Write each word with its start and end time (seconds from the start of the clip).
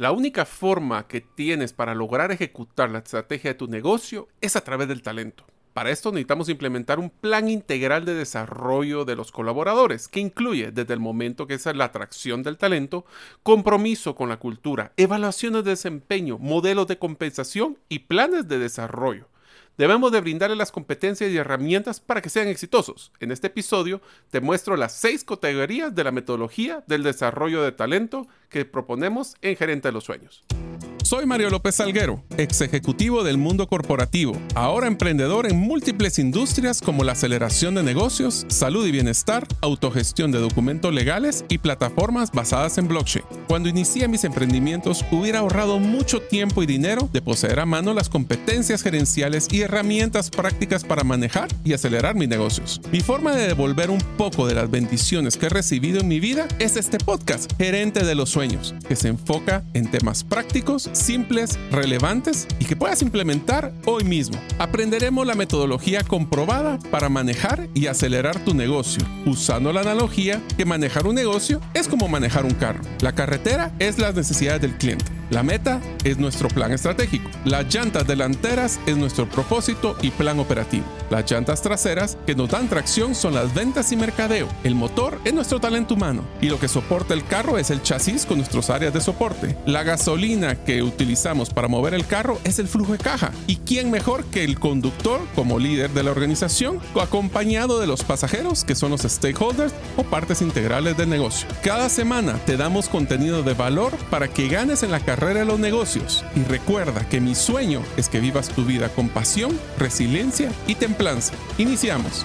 La 0.00 0.12
única 0.12 0.46
forma 0.46 1.06
que 1.06 1.20
tienes 1.20 1.74
para 1.74 1.94
lograr 1.94 2.32
ejecutar 2.32 2.90
la 2.90 3.00
estrategia 3.00 3.50
de 3.50 3.58
tu 3.58 3.68
negocio 3.68 4.28
es 4.40 4.56
a 4.56 4.64
través 4.64 4.88
del 4.88 5.02
talento. 5.02 5.44
Para 5.74 5.90
esto 5.90 6.10
necesitamos 6.10 6.48
implementar 6.48 6.98
un 6.98 7.10
plan 7.10 7.50
integral 7.50 8.06
de 8.06 8.14
desarrollo 8.14 9.04
de 9.04 9.14
los 9.14 9.30
colaboradores, 9.30 10.08
que 10.08 10.20
incluye 10.20 10.70
desde 10.70 10.94
el 10.94 11.00
momento 11.00 11.46
que 11.46 11.52
es 11.52 11.66
la 11.66 11.84
atracción 11.84 12.42
del 12.42 12.56
talento, 12.56 13.04
compromiso 13.42 14.14
con 14.14 14.30
la 14.30 14.38
cultura, 14.38 14.94
evaluaciones 14.96 15.64
de 15.64 15.72
desempeño, 15.72 16.38
modelos 16.38 16.86
de 16.86 16.98
compensación 16.98 17.76
y 17.90 17.98
planes 17.98 18.48
de 18.48 18.58
desarrollo. 18.58 19.28
Debemos 19.80 20.12
de 20.12 20.20
brindarle 20.20 20.56
las 20.56 20.72
competencias 20.72 21.30
y 21.30 21.38
herramientas 21.38 22.00
para 22.00 22.20
que 22.20 22.28
sean 22.28 22.48
exitosos. 22.48 23.12
En 23.18 23.32
este 23.32 23.46
episodio 23.46 24.02
te 24.30 24.42
muestro 24.42 24.76
las 24.76 24.92
seis 24.92 25.24
categorías 25.24 25.94
de 25.94 26.04
la 26.04 26.12
metodología 26.12 26.84
del 26.86 27.02
desarrollo 27.02 27.62
de 27.62 27.72
talento 27.72 28.28
que 28.50 28.66
proponemos 28.66 29.36
en 29.40 29.56
Gerente 29.56 29.88
de 29.88 29.92
los 29.92 30.04
Sueños. 30.04 30.44
Soy 31.02 31.26
Mario 31.26 31.50
López 31.50 31.76
Salguero, 31.76 32.22
ex 32.36 32.60
ejecutivo 32.60 33.24
del 33.24 33.38
mundo 33.38 33.66
corporativo, 33.66 34.36
ahora 34.54 34.86
emprendedor 34.86 35.50
en 35.50 35.56
múltiples 35.56 36.18
industrias 36.18 36.80
como 36.80 37.04
la 37.04 37.12
aceleración 37.12 37.74
de 37.74 37.82
negocios, 37.82 38.44
salud 38.48 38.86
y 38.86 38.92
bienestar, 38.92 39.46
autogestión 39.60 40.30
de 40.30 40.38
documentos 40.38 40.92
legales 40.94 41.44
y 41.48 41.58
plataformas 41.58 42.30
basadas 42.32 42.78
en 42.78 42.86
blockchain. 42.86 43.24
Cuando 43.48 43.68
inicié 43.68 44.08
mis 44.08 44.24
emprendimientos 44.24 45.04
hubiera 45.10 45.40
ahorrado 45.40 45.80
mucho 45.80 46.20
tiempo 46.20 46.62
y 46.62 46.66
dinero 46.66 47.08
de 47.12 47.22
poseer 47.22 47.60
a 47.60 47.66
mano 47.66 47.92
las 47.94 48.08
competencias 48.08 48.82
gerenciales 48.82 49.48
y 49.50 49.62
herramientas 49.62 50.30
prácticas 50.30 50.84
para 50.84 51.02
manejar 51.02 51.48
y 51.64 51.72
acelerar 51.72 52.14
mis 52.14 52.28
negocios. 52.28 52.80
Mi 52.92 53.00
forma 53.00 53.34
de 53.34 53.48
devolver 53.48 53.90
un 53.90 54.00
poco 54.16 54.46
de 54.46 54.54
las 54.54 54.70
bendiciones 54.70 55.36
que 55.36 55.46
he 55.46 55.50
recibido 55.50 56.00
en 56.00 56.08
mi 56.08 56.20
vida 56.20 56.46
es 56.58 56.76
este 56.76 56.98
podcast, 56.98 57.50
Gerente 57.58 58.04
de 58.04 58.14
los 58.14 58.30
Sueños, 58.30 58.74
que 58.86 58.96
se 58.96 59.08
enfoca 59.08 59.64
en 59.74 59.90
temas 59.90 60.22
prácticos 60.22 60.89
simples, 60.92 61.58
relevantes 61.70 62.46
y 62.58 62.64
que 62.64 62.76
puedas 62.76 63.02
implementar 63.02 63.72
hoy 63.84 64.04
mismo. 64.04 64.40
Aprenderemos 64.58 65.26
la 65.26 65.34
metodología 65.34 66.02
comprobada 66.02 66.78
para 66.90 67.08
manejar 67.08 67.68
y 67.74 67.86
acelerar 67.86 68.44
tu 68.44 68.54
negocio, 68.54 69.02
usando 69.26 69.72
la 69.72 69.80
analogía 69.80 70.42
que 70.56 70.64
manejar 70.64 71.06
un 71.06 71.14
negocio 71.14 71.60
es 71.74 71.88
como 71.88 72.08
manejar 72.08 72.44
un 72.44 72.54
carro. 72.54 72.80
La 73.00 73.14
carretera 73.14 73.72
es 73.78 73.98
las 73.98 74.14
necesidades 74.14 74.60
del 74.60 74.76
cliente. 74.76 75.19
La 75.30 75.44
meta 75.44 75.80
es 76.02 76.18
nuestro 76.18 76.48
plan 76.48 76.72
estratégico. 76.72 77.30
Las 77.44 77.72
llantas 77.72 78.04
delanteras 78.04 78.80
es 78.86 78.96
nuestro 78.96 79.28
propósito 79.28 79.96
y 80.02 80.10
plan 80.10 80.40
operativo. 80.40 80.84
Las 81.08 81.30
llantas 81.30 81.62
traseras 81.62 82.18
que 82.26 82.34
nos 82.34 82.50
dan 82.50 82.68
tracción 82.68 83.14
son 83.14 83.34
las 83.34 83.54
ventas 83.54 83.92
y 83.92 83.96
mercadeo. 83.96 84.48
El 84.64 84.74
motor 84.74 85.20
es 85.24 85.32
nuestro 85.32 85.60
talento 85.60 85.94
humano 85.94 86.24
y 86.40 86.48
lo 86.48 86.58
que 86.58 86.66
soporta 86.66 87.14
el 87.14 87.24
carro 87.24 87.58
es 87.58 87.70
el 87.70 87.80
chasis 87.80 88.26
con 88.26 88.38
nuestras 88.38 88.70
áreas 88.70 88.92
de 88.92 89.00
soporte. 89.00 89.56
La 89.66 89.84
gasolina 89.84 90.56
que 90.56 90.82
utilizamos 90.82 91.50
para 91.50 91.68
mover 91.68 91.94
el 91.94 92.08
carro 92.08 92.40
es 92.42 92.58
el 92.58 92.66
flujo 92.66 92.92
de 92.92 92.98
caja. 92.98 93.30
¿Y 93.46 93.56
quién 93.58 93.92
mejor 93.92 94.24
que 94.24 94.42
el 94.42 94.58
conductor 94.58 95.20
como 95.36 95.60
líder 95.60 95.90
de 95.90 96.02
la 96.02 96.10
organización, 96.10 96.80
acompañado 97.00 97.78
de 97.78 97.86
los 97.86 98.02
pasajeros 98.02 98.64
que 98.64 98.74
son 98.74 98.90
los 98.90 99.02
stakeholders 99.02 99.72
o 99.96 100.02
partes 100.02 100.42
integrales 100.42 100.96
del 100.96 101.08
negocio? 101.08 101.46
Cada 101.62 101.88
semana 101.88 102.34
te 102.46 102.56
damos 102.56 102.88
contenido 102.88 103.44
de 103.44 103.54
valor 103.54 103.92
para 104.10 104.26
que 104.26 104.48
ganes 104.48 104.82
en 104.82 104.90
la 104.90 104.98
carrera 104.98 105.19
de 105.28 105.44
los 105.44 105.58
negocios. 105.58 106.24
Y 106.34 106.42
recuerda 106.44 107.06
que 107.08 107.20
mi 107.20 107.34
sueño 107.34 107.82
es 107.96 108.08
que 108.08 108.20
vivas 108.20 108.48
tu 108.48 108.64
vida 108.64 108.88
con 108.88 109.08
pasión, 109.10 109.56
resiliencia 109.78 110.50
y 110.66 110.74
templanza. 110.74 111.34
Iniciamos. 111.58 112.24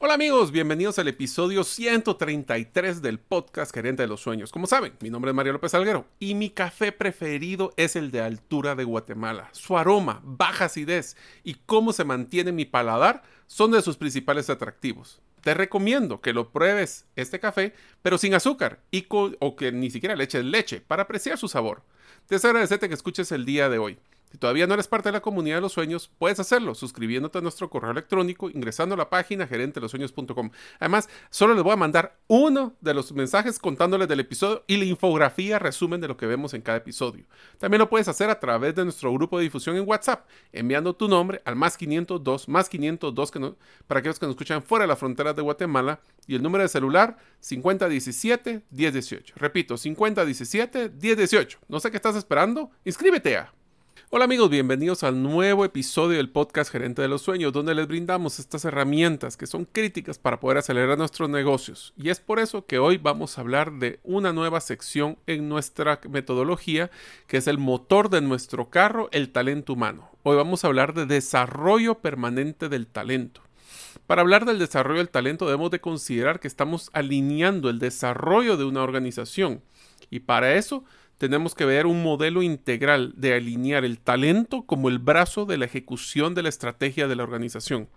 Hola 0.00 0.14
amigos, 0.14 0.50
bienvenidos 0.50 0.98
al 0.98 1.06
episodio 1.06 1.62
133 1.62 3.00
del 3.00 3.20
podcast 3.20 3.72
Gerente 3.72 4.02
de 4.02 4.08
los 4.08 4.20
Sueños. 4.20 4.50
Como 4.50 4.66
saben, 4.66 4.94
mi 5.00 5.08
nombre 5.08 5.30
es 5.30 5.34
Mario 5.36 5.52
López 5.52 5.72
Alguero 5.74 6.06
y 6.18 6.34
mi 6.34 6.50
café 6.50 6.90
preferido 6.90 7.72
es 7.76 7.94
el 7.94 8.10
de 8.10 8.20
altura 8.20 8.74
de 8.74 8.82
Guatemala. 8.82 9.48
Su 9.52 9.78
aroma, 9.78 10.20
baja 10.24 10.64
acidez 10.64 11.16
y 11.44 11.54
cómo 11.64 11.92
se 11.92 12.04
mantiene 12.04 12.50
mi 12.50 12.64
paladar 12.64 13.22
son 13.46 13.70
de 13.70 13.80
sus 13.80 13.96
principales 13.96 14.50
atractivos 14.50 15.22
te 15.42 15.54
recomiendo 15.54 16.20
que 16.20 16.32
lo 16.32 16.50
pruebes 16.50 17.06
este 17.16 17.40
café, 17.40 17.74
pero 18.00 18.16
sin 18.16 18.34
azúcar 18.34 18.80
y 18.90 19.06
o 19.10 19.56
que 19.56 19.72
ni 19.72 19.90
siquiera 19.90 20.16
le 20.16 20.24
eches 20.24 20.44
leche 20.44 20.80
para 20.80 21.02
apreciar 21.02 21.36
su 21.36 21.48
sabor. 21.48 21.82
Te 22.26 22.36
agradecerte 22.36 22.88
que 22.88 22.94
escuches 22.94 23.32
el 23.32 23.44
día 23.44 23.68
de 23.68 23.78
hoy. 23.78 23.98
Si 24.32 24.38
todavía 24.38 24.66
no 24.66 24.72
eres 24.72 24.88
parte 24.88 25.10
de 25.10 25.12
la 25.12 25.20
comunidad 25.20 25.56
de 25.56 25.60
los 25.60 25.74
sueños, 25.74 26.10
puedes 26.18 26.40
hacerlo 26.40 26.74
suscribiéndote 26.74 27.36
a 27.36 27.42
nuestro 27.42 27.68
correo 27.68 27.90
electrónico, 27.90 28.48
ingresando 28.48 28.94
a 28.94 28.98
la 28.98 29.10
página 29.10 29.46
gerentelosueños.com. 29.46 30.50
Además, 30.80 31.10
solo 31.28 31.52
les 31.52 31.62
voy 31.62 31.74
a 31.74 31.76
mandar 31.76 32.16
uno 32.28 32.74
de 32.80 32.94
los 32.94 33.12
mensajes 33.12 33.58
contándoles 33.58 34.08
del 34.08 34.20
episodio 34.20 34.64
y 34.66 34.78
la 34.78 34.86
infografía 34.86 35.58
resumen 35.58 36.00
de 36.00 36.08
lo 36.08 36.16
que 36.16 36.24
vemos 36.24 36.54
en 36.54 36.62
cada 36.62 36.78
episodio. 36.78 37.26
También 37.58 37.80
lo 37.80 37.90
puedes 37.90 38.08
hacer 38.08 38.30
a 38.30 38.40
través 38.40 38.74
de 38.74 38.84
nuestro 38.84 39.12
grupo 39.12 39.36
de 39.36 39.44
difusión 39.44 39.76
en 39.76 39.86
WhatsApp, 39.86 40.26
enviando 40.50 40.96
tu 40.96 41.08
nombre 41.08 41.42
al 41.44 41.54
más 41.54 41.76
502, 41.76 42.48
más 42.48 42.70
502 42.70 43.30
que 43.30 43.52
para 43.86 44.00
aquellos 44.00 44.18
que 44.18 44.24
nos 44.24 44.32
escuchan 44.32 44.62
fuera 44.62 44.84
de 44.84 44.88
las 44.88 44.98
fronteras 44.98 45.36
de 45.36 45.42
Guatemala 45.42 46.00
y 46.26 46.36
el 46.36 46.42
número 46.42 46.62
de 46.62 46.68
celular 46.68 47.18
5017-1018. 47.42 49.34
Repito, 49.36 49.74
5017-1018. 49.74 51.58
No 51.68 51.80
sé 51.80 51.90
qué 51.90 51.98
estás 51.98 52.16
esperando, 52.16 52.70
inscríbete 52.82 53.36
a 53.36 53.52
Hola 54.14 54.26
amigos, 54.26 54.50
bienvenidos 54.50 55.04
al 55.04 55.22
nuevo 55.22 55.64
episodio 55.64 56.18
del 56.18 56.28
podcast 56.28 56.70
Gerente 56.70 57.00
de 57.00 57.08
los 57.08 57.22
Sueños, 57.22 57.50
donde 57.50 57.74
les 57.74 57.88
brindamos 57.88 58.38
estas 58.40 58.62
herramientas 58.66 59.38
que 59.38 59.46
son 59.46 59.64
críticas 59.64 60.18
para 60.18 60.38
poder 60.38 60.58
acelerar 60.58 60.98
nuestros 60.98 61.30
negocios. 61.30 61.94
Y 61.96 62.10
es 62.10 62.20
por 62.20 62.38
eso 62.38 62.66
que 62.66 62.78
hoy 62.78 62.98
vamos 62.98 63.38
a 63.38 63.40
hablar 63.40 63.72
de 63.72 64.00
una 64.04 64.34
nueva 64.34 64.60
sección 64.60 65.16
en 65.26 65.48
nuestra 65.48 65.98
metodología, 66.10 66.90
que 67.26 67.38
es 67.38 67.46
el 67.46 67.56
motor 67.56 68.10
de 68.10 68.20
nuestro 68.20 68.68
carro, 68.68 69.08
el 69.12 69.32
talento 69.32 69.72
humano. 69.72 70.10
Hoy 70.24 70.36
vamos 70.36 70.62
a 70.62 70.66
hablar 70.66 70.92
de 70.92 71.06
desarrollo 71.06 72.00
permanente 72.00 72.68
del 72.68 72.88
talento. 72.88 73.40
Para 74.06 74.20
hablar 74.20 74.44
del 74.44 74.58
desarrollo 74.58 74.98
del 74.98 75.08
talento 75.08 75.46
debemos 75.46 75.70
de 75.70 75.80
considerar 75.80 76.38
que 76.38 76.48
estamos 76.48 76.90
alineando 76.92 77.70
el 77.70 77.78
desarrollo 77.78 78.58
de 78.58 78.64
una 78.64 78.82
organización. 78.82 79.62
Y 80.10 80.20
para 80.20 80.52
eso 80.52 80.84
tenemos 81.22 81.54
que 81.54 81.64
ver 81.64 81.86
un 81.86 82.02
modelo 82.02 82.42
integral 82.42 83.12
de 83.16 83.34
alinear 83.34 83.84
el 83.84 84.00
talento 84.00 84.62
como 84.62 84.88
el 84.88 84.98
brazo 84.98 85.46
de 85.46 85.56
la 85.56 85.66
ejecución 85.66 86.34
de 86.34 86.42
la 86.42 86.48
estrategia 86.48 87.06
de 87.06 87.14
la 87.14 87.22
organización. 87.22 87.88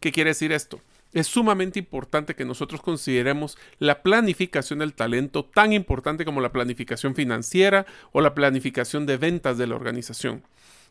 ¿Qué 0.00 0.10
quiere 0.10 0.30
decir 0.30 0.50
esto? 0.50 0.80
Es 1.12 1.28
sumamente 1.28 1.78
importante 1.78 2.34
que 2.34 2.44
nosotros 2.44 2.82
consideremos 2.82 3.56
la 3.78 4.02
planificación 4.02 4.80
del 4.80 4.92
talento 4.92 5.44
tan 5.44 5.72
importante 5.72 6.24
como 6.24 6.40
la 6.40 6.50
planificación 6.50 7.14
financiera 7.14 7.86
o 8.10 8.20
la 8.20 8.34
planificación 8.34 9.06
de 9.06 9.18
ventas 9.18 9.56
de 9.56 9.68
la 9.68 9.76
organización. 9.76 10.42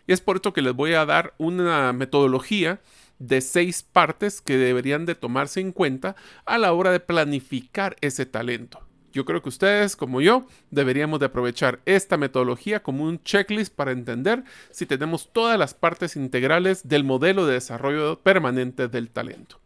Y 0.08 0.14
es 0.14 0.22
por 0.22 0.38
esto 0.38 0.54
que 0.54 0.62
les 0.62 0.74
voy 0.74 0.94
a 0.94 1.06
dar 1.06 1.34
una 1.38 1.92
metodología 1.92 2.80
de 3.20 3.42
seis 3.42 3.84
partes 3.84 4.40
que 4.40 4.56
deberían 4.56 5.06
de 5.06 5.16
tomarse 5.16 5.60
en 5.60 5.74
cuenta 5.74 6.16
a 6.46 6.58
la 6.58 6.72
hora 6.72 6.92
de 6.92 7.02
planificar 7.02 7.98
ese 8.00 8.26
talento. 8.26 8.87
Yo 9.18 9.26
creo 9.26 9.42
que 9.42 9.50
ustedes, 9.50 9.96
como 9.96 10.22
yo, 10.22 10.46
deberíamos 10.70 11.20
de 11.20 11.26
aprovechar 11.26 11.80
esta 11.88 12.18
metodología 12.18 12.84
como 12.84 13.04
un 13.04 13.20
checklist 13.24 13.74
para 13.74 13.90
entender 13.92 14.44
si 14.70 14.86
tenemos 14.86 15.34
todas 15.34 15.58
las 15.58 15.74
partes 15.74 16.16
integrales 16.16 16.88
del 16.88 17.04
modelo 17.04 17.48
de 17.48 17.54
desarrollo 17.54 18.20
permanente 18.20 18.88
del 18.88 19.10
talento. 19.10 19.60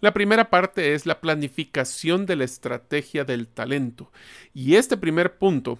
La 0.00 0.12
primera 0.12 0.50
parte 0.50 0.94
es 0.94 1.06
la 1.06 1.20
planificación 1.20 2.26
de 2.26 2.34
la 2.34 2.42
estrategia 2.42 3.22
del 3.24 3.46
talento. 3.46 4.10
Y 4.54 4.74
este 4.74 4.96
primer 4.96 5.38
punto 5.38 5.78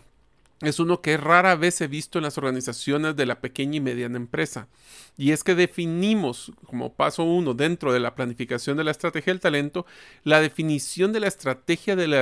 es 0.60 0.78
uno 0.78 1.00
que 1.00 1.16
rara 1.16 1.56
vez 1.56 1.81
he 1.81 1.87
visto 1.87 2.19
en 2.19 2.25
las 2.25 2.37
organizaciones 2.37 3.16
de 3.16 3.26
la 3.26 3.41
pequeña 3.41 3.76
y 3.76 3.81
mediana 3.81 4.19
empresa. 4.19 4.69
Y 5.16 5.32
es 5.32 5.43
que 5.43 5.54
definimos 5.54 6.53
como 6.66 6.94
paso 6.94 7.25
uno 7.25 7.54
dentro 7.54 7.93
de 7.93 8.00
la 8.00 8.15
planificación 8.15 8.76
de 8.76 8.84
la 8.84 8.91
estrategia 8.91 9.32
del 9.32 9.41
talento, 9.41 9.87
la 10.22 10.41
definición 10.41 11.12
de 11.12 11.20
la 11.20 11.28
estrategia 11.28 11.97
de 11.97 12.09
la 12.09 12.20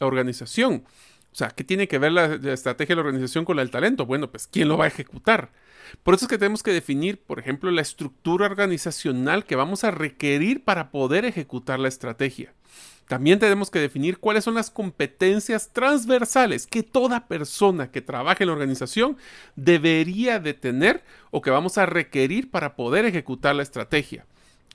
organización. 0.00 0.84
O 1.32 1.34
sea, 1.34 1.50
¿qué 1.50 1.64
tiene 1.64 1.88
que 1.88 1.98
ver 1.98 2.12
la, 2.12 2.34
estrategia 2.52 2.94
de 2.94 3.02
la 3.02 3.06
organización 3.06 3.44
con 3.44 3.56
la 3.56 3.62
del 3.62 3.70
talento? 3.70 4.04
Bueno, 4.04 4.30
pues 4.30 4.46
¿quién 4.46 4.68
lo 4.68 4.76
va 4.76 4.86
a 4.86 4.88
ejecutar? 4.88 5.52
Por 6.02 6.14
eso 6.14 6.24
es 6.24 6.28
que 6.28 6.38
tenemos 6.38 6.62
que 6.62 6.72
definir, 6.72 7.20
por 7.20 7.38
ejemplo, 7.38 7.70
la 7.70 7.82
estructura 7.82 8.46
organizacional 8.46 9.44
que 9.44 9.56
vamos 9.56 9.84
a 9.84 9.90
requerir 9.90 10.64
para 10.64 10.90
poder 10.90 11.24
ejecutar 11.24 11.78
la 11.78 11.88
estrategia. 11.88 12.52
También 13.10 13.40
tenemos 13.40 13.72
que 13.72 13.80
definir 13.80 14.18
cuáles 14.18 14.44
son 14.44 14.54
las 14.54 14.70
competencias 14.70 15.72
transversales 15.72 16.68
que 16.68 16.84
toda 16.84 17.26
persona 17.26 17.90
que 17.90 18.02
trabaje 18.02 18.44
en 18.44 18.46
la 18.46 18.52
organización 18.52 19.16
debería 19.56 20.38
de 20.38 20.54
tener 20.54 21.02
o 21.32 21.42
que 21.42 21.50
vamos 21.50 21.76
a 21.76 21.86
requerir 21.86 22.52
para 22.52 22.76
poder 22.76 23.04
ejecutar 23.06 23.56
la 23.56 23.64
estrategia. 23.64 24.26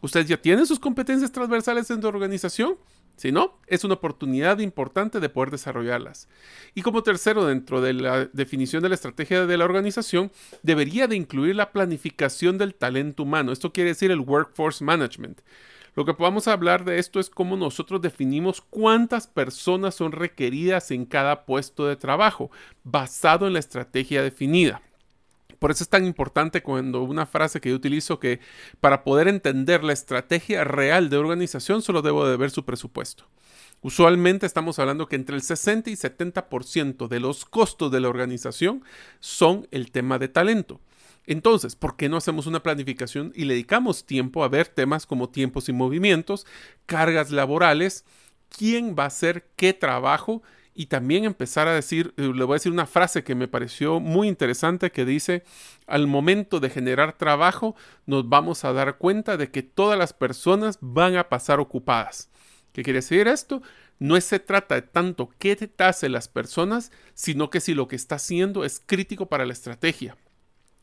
¿Ustedes 0.02 0.28
ya 0.28 0.36
tienen 0.36 0.66
sus 0.66 0.82
competencias 0.82 1.32
transversales 1.32 1.90
en 1.90 2.02
su 2.02 2.08
organización? 2.10 2.76
Si 3.16 3.32
no, 3.32 3.58
es 3.68 3.86
una 3.86 3.94
oportunidad 3.94 4.60
importante 4.60 5.22
de 5.22 5.30
poder 5.30 5.52
desarrollarlas. 5.52 6.28
Y 6.74 6.82
como 6.82 7.04
tercero, 7.04 7.46
dentro 7.46 7.80
de 7.80 7.94
la 7.94 8.26
definición 8.26 8.84
de 8.84 8.90
la 8.90 8.96
estrategia 8.96 9.46
de 9.46 9.58
la 9.58 9.64
organización, 9.64 10.30
debería 10.62 11.08
de 11.08 11.16
incluir 11.16 11.56
la 11.56 11.72
planificación 11.72 12.58
del 12.58 12.76
talento 12.76 13.24
humano. 13.24 13.54
Esto 13.54 13.72
quiere 13.72 13.92
decir 13.92 14.12
el 14.12 14.20
workforce 14.20 14.84
management 14.84 15.40
Lo 15.96 16.04
que 16.04 16.14
podamos 16.14 16.50
hablar 16.50 16.84
de 16.84 17.00
esto 17.00 17.22
es 17.22 17.30
cómo 17.30 17.56
nosotros 17.56 18.02
definimos 18.02 18.60
cuántas 18.60 19.28
personas 19.28 19.96
son 19.96 20.12
requeridas 20.12 20.92
en 20.92 21.06
cada 21.06 21.46
puesto 21.46 21.88
de 21.88 21.96
trabajo, 21.96 22.52
basado 22.84 23.48
en 23.48 23.54
la 23.54 23.60
estrategia 23.60 24.22
definida. 24.22 24.82
Por 25.58 25.72
eso 25.72 25.86
es 25.86 25.90
tan 25.90 26.06
importante 26.06 26.62
cuando 26.62 27.02
una 27.02 27.26
frase 27.26 27.62
que 27.62 27.70
yo 27.70 27.76
utilizo 27.76 28.20
que 28.20 28.42
para 28.82 29.06
poder 29.06 29.30
entender 29.30 29.86
la 29.86 29.94
estrategia 29.94 30.66
real 30.66 31.10
de 31.10 31.16
organización 31.16 31.82
solo 31.82 32.02
debo 32.02 32.28
de 32.28 32.36
ver 32.36 32.52
su 32.52 32.66
presupuesto. 32.66 33.26
Usualmente 33.82 34.46
estamos 34.46 34.80
hablando 34.80 35.08
que 35.08 35.16
entre 35.16 35.36
el 35.36 35.44
60 35.44 35.90
y 35.92 35.94
70% 35.94 37.08
de 37.08 37.20
los 37.22 37.46
costos 37.46 37.90
de 37.90 38.02
la 38.02 38.10
organización 38.10 38.84
son 39.22 39.68
el 39.72 39.92
tema 39.92 40.20
de 40.20 40.28
talento. 40.28 40.82
Entonces, 41.28 41.76
¿por 41.76 41.96
qué 41.96 42.10
no 42.10 42.18
hacemos 42.18 42.48
una 42.48 42.62
planificación 42.62 43.32
y 43.36 43.46
le 43.46 43.54
dedicamos 43.54 44.06
tiempo 44.06 44.44
a 44.44 44.48
ver 44.48 44.68
temas 44.68 45.06
como 45.06 45.30
tiempos 45.30 45.70
y 45.70 45.74
movimientos, 45.74 46.46
cargas 46.86 47.32
laborales, 47.32 48.06
quién 48.50 48.96
va 48.98 49.04
a 49.04 49.08
hacer 49.08 49.48
qué 49.56 49.74
trabajo 49.74 50.44
y 50.78 50.88
también 50.88 51.24
empezar 51.24 51.70
a 51.70 51.74
decir, 51.74 52.14
eh, 52.18 52.32
le 52.34 52.44
voy 52.44 52.54
a 52.54 52.60
decir 52.60 52.72
una 52.72 52.86
frase 52.86 53.24
que 53.24 53.34
me 53.34 53.48
pareció 53.48 54.02
muy 54.02 54.28
interesante 54.28 54.92
que 54.92 55.06
dice, 55.06 55.44
al 55.88 56.06
momento 56.06 56.60
de 56.60 56.70
generar 56.70 57.18
trabajo 57.18 57.76
nos 58.06 58.28
vamos 58.28 58.66
a 58.66 58.74
dar 58.74 58.98
cuenta 58.98 59.38
de 59.38 59.50
que 59.50 59.64
todas 59.64 59.98
las 59.98 60.12
personas 60.12 60.78
van 60.82 61.16
a 61.16 61.30
pasar 61.30 61.62
ocupadas. 61.62 62.30
¿Qué 62.74 62.84
quiere 62.84 62.98
decir 62.98 63.26
esto? 63.30 63.62
No 64.00 64.20
se 64.20 64.40
trata 64.40 64.76
de 64.76 64.82
tanto 64.82 65.30
qué 65.40 65.56
te 65.56 65.72
hacen 65.82 66.12
las 66.12 66.28
personas, 66.28 66.92
sino 67.14 67.50
que 67.50 67.62
si 67.62 67.74
lo 67.74 67.88
que 67.88 67.96
está 67.96 68.16
haciendo 68.16 68.66
es 68.66 68.84
crítico 68.86 69.28
para 69.28 69.46
la 69.46 69.54
estrategia. 69.54 70.18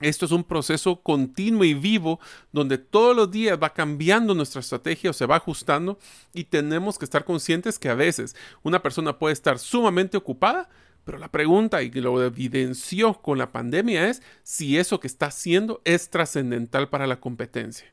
Esto 0.02 0.26
es 0.26 0.32
un 0.32 0.42
proceso 0.42 1.00
continuo 1.00 1.62
y 1.62 1.74
vivo 1.74 2.18
donde 2.50 2.76
todos 2.76 3.14
los 3.14 3.30
días 3.30 3.56
va 3.62 3.72
cambiando 3.72 4.34
nuestra 4.34 4.60
estrategia 4.60 5.10
o 5.10 5.12
se 5.12 5.26
va 5.26 5.36
ajustando 5.36 5.96
y 6.34 6.44
tenemos 6.44 6.98
que 6.98 7.04
estar 7.04 7.24
conscientes 7.24 7.78
que 7.78 7.88
a 7.88 7.94
veces 7.94 8.34
una 8.64 8.82
persona 8.82 9.16
puede 9.16 9.32
estar 9.32 9.60
sumamente 9.60 10.16
ocupada, 10.16 10.68
pero 11.04 11.18
la 11.18 11.30
pregunta 11.30 11.82
y 11.82 11.90
lo 11.92 12.20
evidenció 12.20 13.14
con 13.14 13.38
la 13.38 13.52
pandemia 13.52 14.08
es 14.08 14.22
si 14.42 14.76
eso 14.76 14.98
que 14.98 15.06
está 15.06 15.26
haciendo 15.26 15.80
es 15.84 16.10
trascendental 16.10 16.88
para 16.88 17.06
la 17.06 17.20
competencia. 17.20 17.86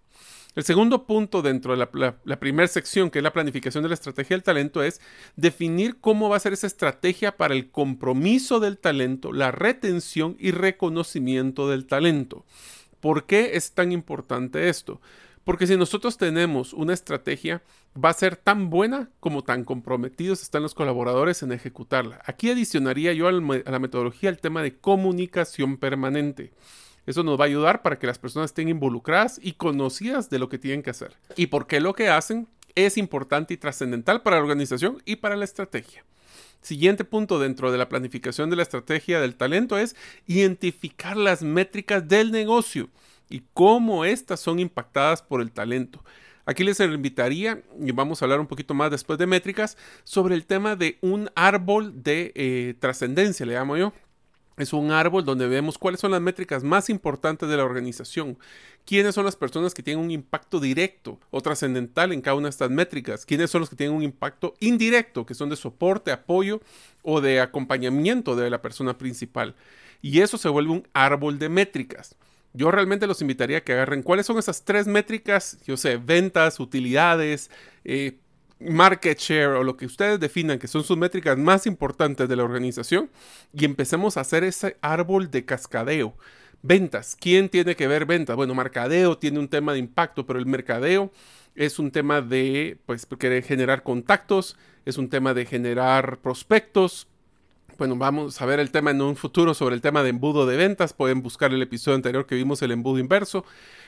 El 0.56 0.64
segundo 0.64 1.06
punto 1.06 1.42
dentro 1.42 1.74
de 1.74 1.88
la, 2.26 2.40
primera 2.40 2.68
sección, 2.68 3.12
que 3.12 3.20
es 3.20 3.24
la 3.24 3.34
planificación 3.34 3.84
de 3.84 3.90
la 3.90 3.94
estrategia 3.94 4.36
del 4.36 4.44
talento, 4.44 4.82
es 4.82 5.00
definir 5.36 6.00
cómo 6.02 6.28
va 6.28 6.38
a 6.38 6.40
ser 6.40 6.54
esa 6.54 6.68
estrategia 6.68 7.38
para 7.38 7.54
el 7.54 7.70
compromiso 7.70 8.60
del 8.60 8.78
talento, 8.80 9.32
la 9.32 9.52
retención 9.52 10.36
y 10.40 10.52
reconocimiento 10.52 11.70
del 11.70 11.86
talento. 11.86 12.46
¿Por 13.00 13.26
qué 13.26 13.52
es 13.54 13.74
tan 13.74 13.92
importante 13.92 14.70
esto? 14.70 15.00
Porque 15.44 15.68
si 15.68 15.78
nosotros 15.78 16.18
tenemos 16.18 16.74
una 16.74 16.94
estrategia, 16.94 17.62
va 17.96 18.10
a 18.10 18.14
ser 18.14 18.36
tan 18.36 18.70
buena 18.70 19.10
como 19.20 19.44
tan 19.44 19.64
comprometidos 19.64 20.42
están 20.42 20.64
los 20.64 20.74
colaboradores 20.74 21.42
en 21.44 21.52
ejecutarla. 21.52 22.22
Aquí 22.26 22.50
adicionaría 22.50 23.14
yo 23.14 23.28
a 23.28 23.32
la 23.32 23.80
metodología 23.80 24.30
el 24.30 24.40
tema 24.40 24.62
de 24.64 24.78
comunicación 24.78 25.78
permanente. 25.78 26.52
Eso 27.10 27.24
nos 27.24 27.40
va 27.40 27.46
a 27.46 27.48
ayudar 27.48 27.82
para 27.82 27.98
que 27.98 28.06
las 28.06 28.20
personas 28.20 28.52
estén 28.52 28.70
involucradas 28.70 29.40
y 29.42 29.54
conocidas 29.54 30.30
de 30.30 30.38
lo 30.38 30.48
que 30.48 30.60
tienen 30.60 30.84
que 30.84 30.92
hacer. 30.92 31.16
Y 31.36 31.48
por 31.48 31.66
qué 31.66 31.80
lo 31.80 31.94
que 31.94 32.08
hacen 32.08 32.48
es 32.76 33.00
importante 33.00 33.52
y 33.52 33.58
trascendental 33.58 34.22
para 34.22 34.36
la 34.36 34.44
organización 34.44 35.02
y 35.06 35.16
para 35.16 35.36
la 35.36 35.44
estrategia. 35.44 36.06
Siguiente 36.62 37.06
punto 37.06 37.40
dentro 37.40 37.72
de 37.72 37.80
la 37.80 37.90
planificación 37.90 38.52
de 38.52 38.58
la 38.58 38.62
estrategia 38.62 39.20
del 39.20 39.34
talento 39.34 39.80
es 39.80 39.96
identificar 40.28 41.18
las 41.18 41.42
métricas 41.42 42.08
del 42.08 42.32
negocio 42.32 42.90
y 43.28 43.42
cómo 43.56 44.06
éstas 44.06 44.40
son 44.40 44.60
impactadas 44.60 45.24
por 45.24 45.42
el 45.42 45.52
talento. 45.52 46.04
Aquí 46.46 46.64
les 46.64 46.80
invitaría, 46.80 47.64
y 47.82 47.92
vamos 47.92 48.22
a 48.22 48.26
hablar 48.26 48.40
un 48.40 48.46
poquito 48.46 48.76
más 48.76 48.92
después 48.92 49.18
de 49.18 49.26
métricas, 49.26 49.78
sobre 50.04 50.36
el 50.36 50.46
tema 50.46 50.76
de 50.76 51.00
un 51.02 51.32
árbol 51.34 52.04
de 52.04 52.34
eh, 52.36 52.76
trascendencia, 52.80 53.48
le 53.48 53.54
llamo 53.54 53.78
yo 53.78 53.94
es 54.60 54.74
un 54.74 54.92
árbol 54.92 55.24
donde 55.24 55.48
vemos 55.48 55.78
cuáles 55.78 56.02
son 56.02 56.12
las 56.12 56.22
métricas 56.22 56.64
más 56.64 56.90
importantes 56.90 57.50
de 57.50 57.58
la 57.58 57.64
organización, 57.64 58.38
quiénes 58.86 59.16
son 59.16 59.26
las 59.26 59.36
personas 59.36 59.74
que 59.74 59.82
tienen 59.82 60.04
un 60.04 60.12
impacto 60.12 60.60
directo 60.60 61.20
o 61.32 61.42
trascendental 61.42 62.12
en 62.12 62.22
cada 62.22 62.36
una 62.36 62.48
de 62.48 62.52
estas 62.52 62.70
métricas, 62.70 63.26
quiénes 63.26 63.50
son 63.50 63.62
los 63.62 63.70
que 63.70 63.78
tienen 63.78 63.96
un 63.96 64.04
impacto 64.04 64.54
indirecto, 64.60 65.26
que 65.26 65.34
son 65.34 65.50
de 65.50 65.56
soporte, 65.56 66.12
apoyo 66.12 66.62
o 67.02 67.22
de 67.22 67.40
acompañamiento 67.40 68.36
de 68.36 68.50
la 68.50 68.62
persona 68.62 68.98
principal. 68.98 69.56
Y 70.02 70.20
eso 70.20 70.38
se 70.38 70.50
vuelve 70.50 70.72
un 70.72 70.88
árbol 70.94 71.40
de 71.40 71.50
métricas. 71.50 72.16
Yo 72.54 72.72
realmente 72.72 73.08
los 73.08 73.22
invitaría 73.22 73.60
a 73.60 73.62
que 73.62 73.74
agarren 73.74 74.04
cuáles 74.04 74.26
son 74.26 74.40
esas 74.40 74.64
tres 74.66 74.88
métricas, 74.88 75.58
yo 75.66 75.78
sé, 75.78 75.98
ventas, 75.98 76.60
utilidades, 76.60 77.50
eh, 77.86 78.18
market 78.60 79.18
share 79.18 79.54
o 79.54 79.64
lo 79.64 79.78
que 79.78 79.86
ustedes 79.86 80.20
definan 80.20 80.60
que 80.60 80.68
son 80.68 80.84
sus 80.84 80.98
métricas 80.98 81.38
más 81.38 81.66
importantes 81.66 82.28
de 82.28 82.36
la 82.36 82.44
organización 82.44 83.10
y 83.54 83.66
empecemos 83.66 84.18
a 84.18 84.22
hacer 84.22 84.44
ese 84.44 84.78
árbol 84.82 85.32
de 85.32 85.46
cascadeo. 85.46 86.16
Ventas, 86.62 87.16
¿quién 87.20 87.50
tiene 87.50 87.76
que 87.76 87.88
ver 87.88 88.06
ventas? 88.06 88.36
Bueno, 88.36 88.54
mercadeo 88.54 89.18
tiene 89.18 89.40
un 89.40 89.48
tema 89.48 89.74
de 89.74 89.80
impacto, 89.80 90.26
pero 90.26 90.40
el 90.40 90.46
mercadeo 90.46 91.12
es 91.56 91.80
un 91.80 91.92
tema 91.92 92.22
de 92.22 92.78
pues 92.86 93.08
generar 93.46 93.84
contactos, 93.84 94.58
es 94.86 94.98
un 94.98 95.10
tema 95.10 95.34
de 95.34 95.46
generar 95.46 96.20
prospectos, 96.20 97.09
bueno, 97.80 97.96
vamos 97.96 98.42
a 98.42 98.46
ver 98.46 98.60
el 98.60 98.72
tema 98.72 98.92
en 98.92 99.02
un 99.02 99.16
futuro 99.16 99.54
sobre 99.54 99.74
el 99.74 99.82
tema 99.82 100.04
de 100.04 100.10
embudo 100.10 100.46
de 100.46 100.58
ventas. 100.58 100.92
Pueden 100.92 101.22
buscar 101.22 101.54
el 101.54 101.62
episodio 101.62 101.96
anterior 101.96 102.26
que 102.26 102.36
vimos 102.36 102.62
el 102.62 102.72
embudo 102.72 103.00
inverso. 103.00 103.46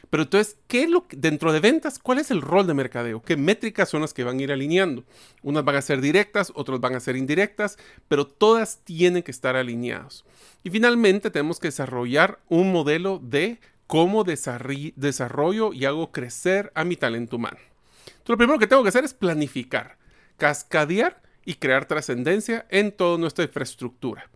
Pero 0.10 0.24
entonces, 0.24 0.58
¿qué 0.68 0.88
lo 0.88 1.06
dentro 1.12 1.52
de 1.52 1.60
ventas? 1.60 2.00
¿Cuál 2.00 2.20
es 2.20 2.32
el 2.32 2.42
rol 2.42 2.66
de 2.66 2.74
mercadeo? 2.74 3.22
¿Qué 3.22 3.36
métricas 3.36 3.90
son 3.90 4.02
las 4.02 4.14
que 4.14 4.24
van 4.24 4.40
a 4.40 4.44
ir 4.44 4.52
alineando? 4.54 5.04
Unas 5.44 5.66
van 5.66 5.76
a 5.76 5.82
ser 5.82 6.00
directas, 6.00 6.54
otras 6.56 6.80
van 6.80 6.96
a 6.96 7.02
ser 7.02 7.18
indirectas, 7.18 7.78
pero 8.08 8.26
todas 8.26 8.80
tienen 8.86 9.24
que 9.24 9.32
estar 9.32 9.58
alineadas. 9.58 10.24
Y 10.64 10.70
finalmente 10.70 11.30
tenemos 11.30 11.60
que 11.60 11.68
desarrollar 11.68 12.40
un 12.48 12.72
modelo 12.72 13.20
de 13.22 13.60
cómo 13.88 14.24
desarrollo 14.24 15.74
y 15.74 15.84
hago 15.84 16.14
crecer 16.14 16.72
a 16.76 16.86
mi 16.86 16.96
talento 16.96 17.36
humano. 17.36 17.60
Entonces, 18.06 18.30
lo 18.30 18.38
primero 18.38 18.58
que 18.58 18.68
tengo 18.68 18.84
que 18.84 18.90
hacer 18.90 19.04
es 19.04 19.14
planificar, 19.14 19.98
cascadear 20.38 21.22
y 21.46 21.56
crear 21.56 21.86
trascendencia 21.86 22.66
en 22.70 22.92
toda 22.92 23.18
nuestra 23.18 23.46
infraestructura. 23.46 24.30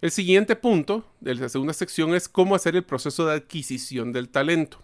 El 0.00 0.10
siguiente 0.10 0.56
punto 0.56 1.04
de 1.20 1.34
la 1.34 1.48
segunda 1.48 1.72
sección 1.72 2.14
es 2.14 2.28
cómo 2.28 2.54
hacer 2.54 2.76
el 2.76 2.84
proceso 2.84 3.26
de 3.26 3.34
adquisición 3.34 4.12
del 4.12 4.28
talento. 4.28 4.78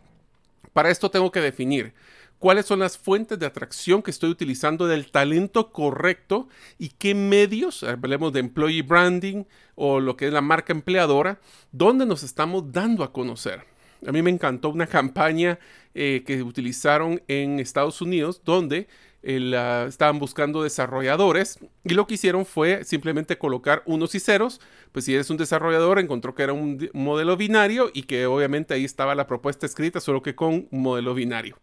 Para 0.73 0.91
esto 0.91 1.11
tengo 1.11 1.31
que 1.31 1.41
definir 1.41 1.93
cuáles 2.39 2.67
son 2.67 2.81
las 2.81 2.99
fuentes 2.99 3.39
de 3.39 3.47
atracción 3.47 4.03
que 4.03 4.11
estoy 4.11 4.31
utilizando 4.31 4.89
del 4.89 5.11
talento 5.11 5.71
correcto 5.71 6.49
y 6.79 6.89
qué 6.89 7.15
medios, 7.15 7.85
hablemos 7.85 8.33
de 8.33 8.41
employee 8.41 8.83
branding 8.83 9.45
o 9.75 10.01
lo 10.01 10.17
que 10.17 10.27
es 10.27 10.33
la 10.33 10.41
marca 10.41 10.73
empleadora, 10.73 11.41
donde 11.71 12.07
nos 12.07 12.23
estamos 12.23 12.73
dando 12.73 13.05
a 13.05 13.13
conocer. 13.13 13.65
A 14.05 14.11
mí 14.11 14.23
me 14.23 14.31
encantó 14.31 14.71
una 14.71 14.89
campaña 14.89 15.61
eh, 15.95 16.25
que 16.27 16.43
utilizaron 16.43 17.23
en 17.29 17.61
Estados 17.61 18.01
Unidos 18.01 18.41
donde 18.45 18.89
estaban 19.23 20.19
buscando 20.19 20.63
desarrolladores 20.63 21.59
y 21.85 21.95
lo 21.95 22.07
que 22.07 22.15
hicieron 22.15 22.45
fue 22.45 22.85
simplemente 22.85 23.39
colocar 23.39 23.83
unos 23.87 24.15
y 24.15 24.21
ceros. 24.21 24.61
Pues 24.91 25.05
si 25.05 25.15
eres 25.15 25.31
un 25.31 25.37
desarrollador, 25.37 25.99
encontró 25.99 26.35
que 26.35 26.43
era 26.43 26.53
un, 26.53 26.91
modelo 26.93 27.37
binario 27.37 27.91
y 27.93 28.03
que 28.03 28.27
obviamente 28.27 28.75
ahí 28.75 28.85
estaba 28.85 29.15
la 29.15 29.27
propuesta 29.27 29.67
escrita, 29.67 30.01
solo 30.01 30.23
que 30.23 30.35
con 30.35 30.69
un 30.71 30.83
modelo 30.83 31.15
binario. 31.15 31.59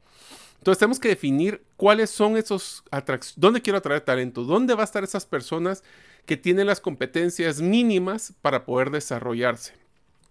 Entonces 0.57 0.79
tenemos 0.79 0.99
que 0.99 1.09
definir 1.09 1.63
cuáles 1.77 2.09
son 2.09 2.37
esos 2.37 2.83
atracciones, 2.91 3.39
dónde 3.39 3.61
quiero 3.61 3.77
atraer 3.77 4.01
talento, 4.01 4.43
dónde 4.43 4.75
va 4.75 4.81
a 4.81 4.85
estar 4.85 5.03
esas 5.03 5.25
personas 5.25 5.83
que 6.25 6.37
tienen 6.37 6.67
las 6.67 6.81
competencias 6.81 7.61
mínimas 7.61 8.33
para 8.41 8.65
poder 8.65 8.91
desarrollarse. 8.91 9.73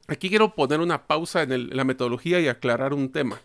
Aquí 0.07 0.29
quiero 0.29 0.55
poner 0.55 0.81
una 0.81 1.07
pausa 1.07 1.43
en 1.43 1.77
la 1.77 1.85
metodología 1.85 2.41
y 2.41 2.49
aclarar 2.49 2.95
un 2.95 3.11
tema. 3.11 3.41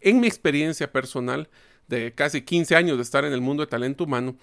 En 0.00 0.20
mi 0.20 0.26
experiencia 0.26 0.92
personal, 0.92 1.48
de 1.88 2.12
casi 2.12 2.42
15 2.42 2.76
años 2.76 2.96
de 2.96 3.02
estar 3.02 3.24
en 3.24 3.32
el 3.32 3.40
mundo 3.40 3.62
de 3.62 3.68
talento 3.68 4.04
humano, 4.04 4.36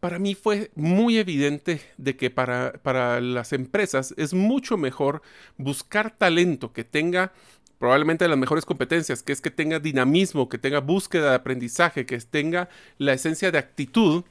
para 0.00 0.18
mí 0.18 0.34
fue 0.34 0.70
muy 0.74 1.18
evidente 1.18 1.80
de 1.98 2.16
que 2.16 2.30
para, 2.30 2.72
para 2.82 3.20
las 3.20 3.52
empresas 3.52 4.14
es 4.16 4.32
mucho 4.32 4.76
mejor 4.76 5.22
buscar 5.58 6.16
talento 6.16 6.72
que 6.72 6.84
tenga 6.84 7.32
probablemente 7.78 8.28
las 8.28 8.38
mejores 8.38 8.66
competencias, 8.66 9.22
que 9.22 9.32
es 9.32 9.40
que 9.40 9.50
tenga 9.50 9.78
dinamismo, 9.78 10.48
que 10.48 10.58
tenga 10.58 10.80
búsqueda 10.80 11.30
de 11.30 11.36
aprendizaje, 11.36 12.06
que 12.06 12.18
tenga 12.18 12.68
la 12.98 13.14
esencia 13.14 13.50
de 13.50 13.58
actitud 13.58 14.24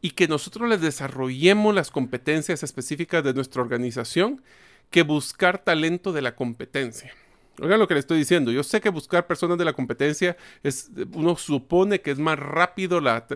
y 0.00 0.12
que 0.12 0.28
nosotros 0.28 0.68
les 0.68 0.80
desarrollemos 0.80 1.74
las 1.74 1.90
competencias 1.90 2.62
específicas 2.62 3.22
de 3.22 3.34
nuestra 3.34 3.60
organización 3.60 4.42
que 4.90 5.02
buscar 5.02 5.58
talento 5.58 6.12
de 6.12 6.22
la 6.22 6.34
competencia. 6.34 7.12
Oigan 7.60 7.78
lo 7.78 7.86
que 7.86 7.94
le 7.94 8.00
estoy 8.00 8.18
diciendo. 8.18 8.50
Yo 8.50 8.62
sé 8.62 8.80
que 8.80 8.88
buscar 8.88 9.26
personas 9.26 9.58
de 9.58 9.64
la 9.64 9.72
competencia 9.72 10.36
es, 10.62 10.90
uno 11.14 11.36
supone 11.36 12.00
que 12.00 12.10
es 12.10 12.18
más 12.18 12.38
rápido 12.38 13.00
la, 13.00 13.26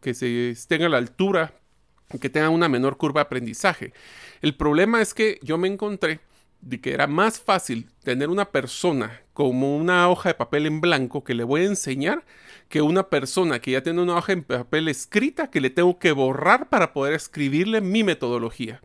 que 0.00 0.14
se 0.14 0.50
estén 0.50 0.82
a 0.82 0.88
la 0.88 0.98
altura, 0.98 1.52
que 2.20 2.30
tengan 2.30 2.52
una 2.52 2.68
menor 2.68 2.96
curva 2.96 3.20
de 3.20 3.26
aprendizaje. 3.26 3.92
El 4.40 4.54
problema 4.54 5.02
es 5.02 5.14
que 5.14 5.38
yo 5.42 5.58
me 5.58 5.68
encontré 5.68 6.20
de 6.60 6.80
que 6.80 6.92
era 6.92 7.06
más 7.06 7.40
fácil 7.40 7.88
tener 8.02 8.30
una 8.30 8.46
persona 8.46 9.20
como 9.32 9.76
una 9.76 10.08
hoja 10.08 10.30
de 10.30 10.34
papel 10.34 10.66
en 10.66 10.80
blanco 10.80 11.22
que 11.22 11.34
le 11.34 11.44
voy 11.44 11.62
a 11.62 11.66
enseñar 11.66 12.24
que 12.68 12.82
una 12.82 13.08
persona 13.08 13.60
que 13.60 13.72
ya 13.72 13.82
tiene 13.82 14.02
una 14.02 14.16
hoja 14.16 14.32
en 14.32 14.42
papel 14.42 14.88
escrita 14.88 15.50
que 15.50 15.60
le 15.60 15.70
tengo 15.70 15.98
que 15.98 16.12
borrar 16.12 16.68
para 16.68 16.92
poder 16.92 17.14
escribirle 17.14 17.80
mi 17.80 18.02
metodología. 18.02 18.80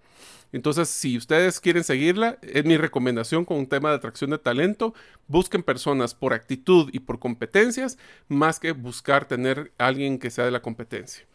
Entonces, 0.54 0.88
si 0.88 1.18
ustedes 1.18 1.60
quieren 1.60 1.84
seguirla, 1.84 2.38
es 2.44 2.64
mi 2.64 2.78
recomendación 2.78 3.44
con 3.44 3.58
un 3.58 3.68
tema 3.68 3.90
de 3.90 3.96
atracción 3.96 4.30
de 4.30 4.38
talento. 4.38 4.94
Busquen 5.28 5.64
personas 5.64 6.14
por 6.14 6.32
actitud 6.32 6.92
y 6.94 7.00
por 7.00 7.18
competencias, 7.18 7.98
más 8.28 8.60
que 8.60 8.72
buscar 8.72 9.26
tener 9.26 9.74
alguien 9.80 10.20
que 10.20 10.30
sea 10.30 10.46
de 10.46 10.52
la 10.52 10.62
competencia. 10.62 11.26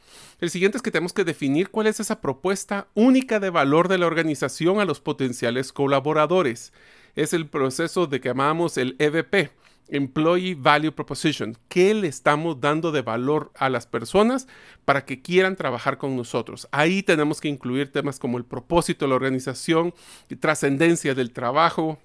El 0.40 0.50
siguiente 0.50 0.78
es 0.78 0.82
que 0.82 0.92
tenemos 0.92 1.12
que 1.12 1.24
definir 1.24 1.70
cuál 1.70 1.88
es 1.88 1.98
esa 1.98 2.20
propuesta 2.20 2.86
única 2.94 3.40
de 3.40 3.50
valor 3.50 3.88
de 3.88 3.98
la 3.98 4.06
organización 4.06 4.78
a 4.78 4.84
los 4.84 5.00
potenciales 5.00 5.72
colaboradores. 5.72 6.72
Es 7.16 7.32
el 7.32 7.48
proceso 7.48 8.06
de 8.06 8.20
que 8.20 8.28
llamamos 8.28 8.78
el 8.78 8.94
EVP, 9.00 9.50
Employee 9.88 10.54
Value 10.54 10.92
Proposition. 10.92 11.56
¿Qué 11.68 11.94
le 11.94 12.08
estamos 12.08 12.60
dando 12.60 12.92
de 12.92 13.02
valor 13.02 13.52
a 13.56 13.68
las 13.68 13.86
personas 13.86 14.46
para 14.84 15.04
que 15.04 15.22
quieran 15.22 15.56
trabajar 15.56 15.98
con 15.98 16.16
nosotros? 16.16 16.68
Ahí 16.72 17.02
tenemos 17.02 17.40
que 17.40 17.48
incluir 17.48 17.90
temas 17.90 18.18
como 18.18 18.38
el 18.38 18.44
propósito 18.44 19.04
de 19.04 19.10
la 19.10 19.16
organización, 19.16 19.94
trascendencia 20.40 21.14
del 21.14 21.32
trabajo, 21.32 21.98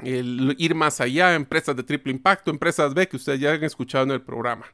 el 0.00 0.54
ir 0.58 0.74
más 0.74 1.00
allá, 1.00 1.34
empresas 1.34 1.74
de 1.76 1.82
triple 1.82 2.12
impacto, 2.12 2.50
empresas 2.50 2.94
B 2.94 3.08
que 3.08 3.16
ustedes 3.16 3.40
ya 3.40 3.52
han 3.52 3.64
escuchado 3.64 4.04
en 4.04 4.10
el 4.10 4.22
programa. 4.22 4.66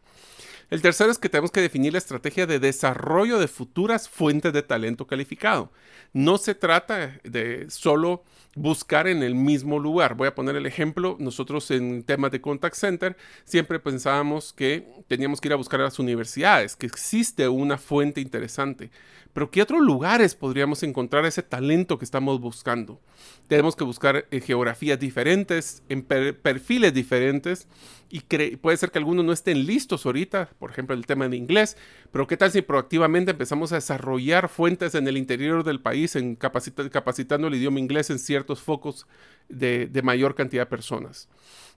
El 0.73 0.81
tercero 0.81 1.11
es 1.11 1.19
que 1.19 1.29
tenemos 1.29 1.51
que 1.51 1.61
definir 1.61 1.93
la 1.93 1.99
estrategia 1.99 2.47
de 2.47 2.59
desarrollo 2.59 3.39
de 3.39 3.47
futuras 3.47 4.09
fuentes 4.09 4.55
de 4.55 4.63
talento 4.63 5.07
calificado. 5.07 5.71
No 6.15 6.39
se 6.39 6.55
trata 6.55 7.21
de 7.25 7.67
solo 7.69 8.25
buscar 8.57 9.07
en 9.07 9.23
el 9.23 9.35
mismo 9.35 9.79
lugar. 9.79 10.15
Voy 10.15 10.29
a 10.29 10.35
poner 10.35 10.57
el 10.57 10.65
ejemplo, 10.65 11.19
nosotros 11.21 11.71
en 11.71 12.05
temas 12.05 12.31
de 12.31 12.41
contact 12.41 12.75
center 12.75 13.19
siempre 13.45 13.81
pensábamos 13.81 14.55
que 14.55 14.89
teníamos 15.09 15.43
que 15.43 15.49
ir 15.49 15.53
a 15.53 15.57
buscar 15.57 15.79
a 15.83 15.85
las 15.85 15.99
universidades, 15.99 16.75
que 16.75 16.87
existe 16.87 17.47
una 17.51 17.77
fuente 17.77 18.23
interesante. 18.23 18.91
Pero 19.33 19.51
¿qué 19.51 19.63
otros 19.63 19.81
lugares 19.81 20.35
podríamos 20.35 20.83
encontrar 20.83 21.25
ese 21.25 21.43
talento 21.43 21.99
que 21.99 22.05
estamos 22.05 22.41
buscando? 22.41 23.01
Tenemos 23.49 23.77
que 23.77 23.85
buscar 23.85 24.27
en 24.31 24.43
geografías 24.43 24.99
diferentes, 24.99 25.83
en 25.89 26.03
perfiles 26.03 26.93
diferentes, 26.93 27.67
y 28.11 28.21
puede 28.57 28.77
ser 28.77 28.91
que 28.91 28.99
algunos 28.99 29.25
no 29.25 29.33
estén 29.33 29.65
listos 29.65 30.05
ahorita, 30.05 30.51
por 30.59 30.71
ejemplo, 30.71 30.95
el 30.95 31.07
tema 31.07 31.27
de 31.29 31.37
inglés, 31.37 31.79
pero 32.11 32.27
¿qué 32.27 32.37
tal 32.37 32.53
si 32.53 32.61
proactivamente 32.61 33.31
empezamos 33.31 33.73
a 33.73 33.77
desarrollar 33.77 34.51
fuentes 34.51 34.95
en 34.95 35.09
el 35.09 35.17
interior 35.17 35.65
del 35.65 35.81
país, 35.81 36.15
en 36.15 36.37
capacitando 36.37 37.49
el 37.49 37.55
idioma 37.55 37.81
inglés 37.81 38.11
en 38.11 38.19
ciertos 38.19 38.61
focos 38.61 39.07
de, 39.49 39.87
de 39.87 40.03
mayor 40.03 40.35
cantidad 40.35 40.63
de 40.63 40.67
personas? 40.67 41.31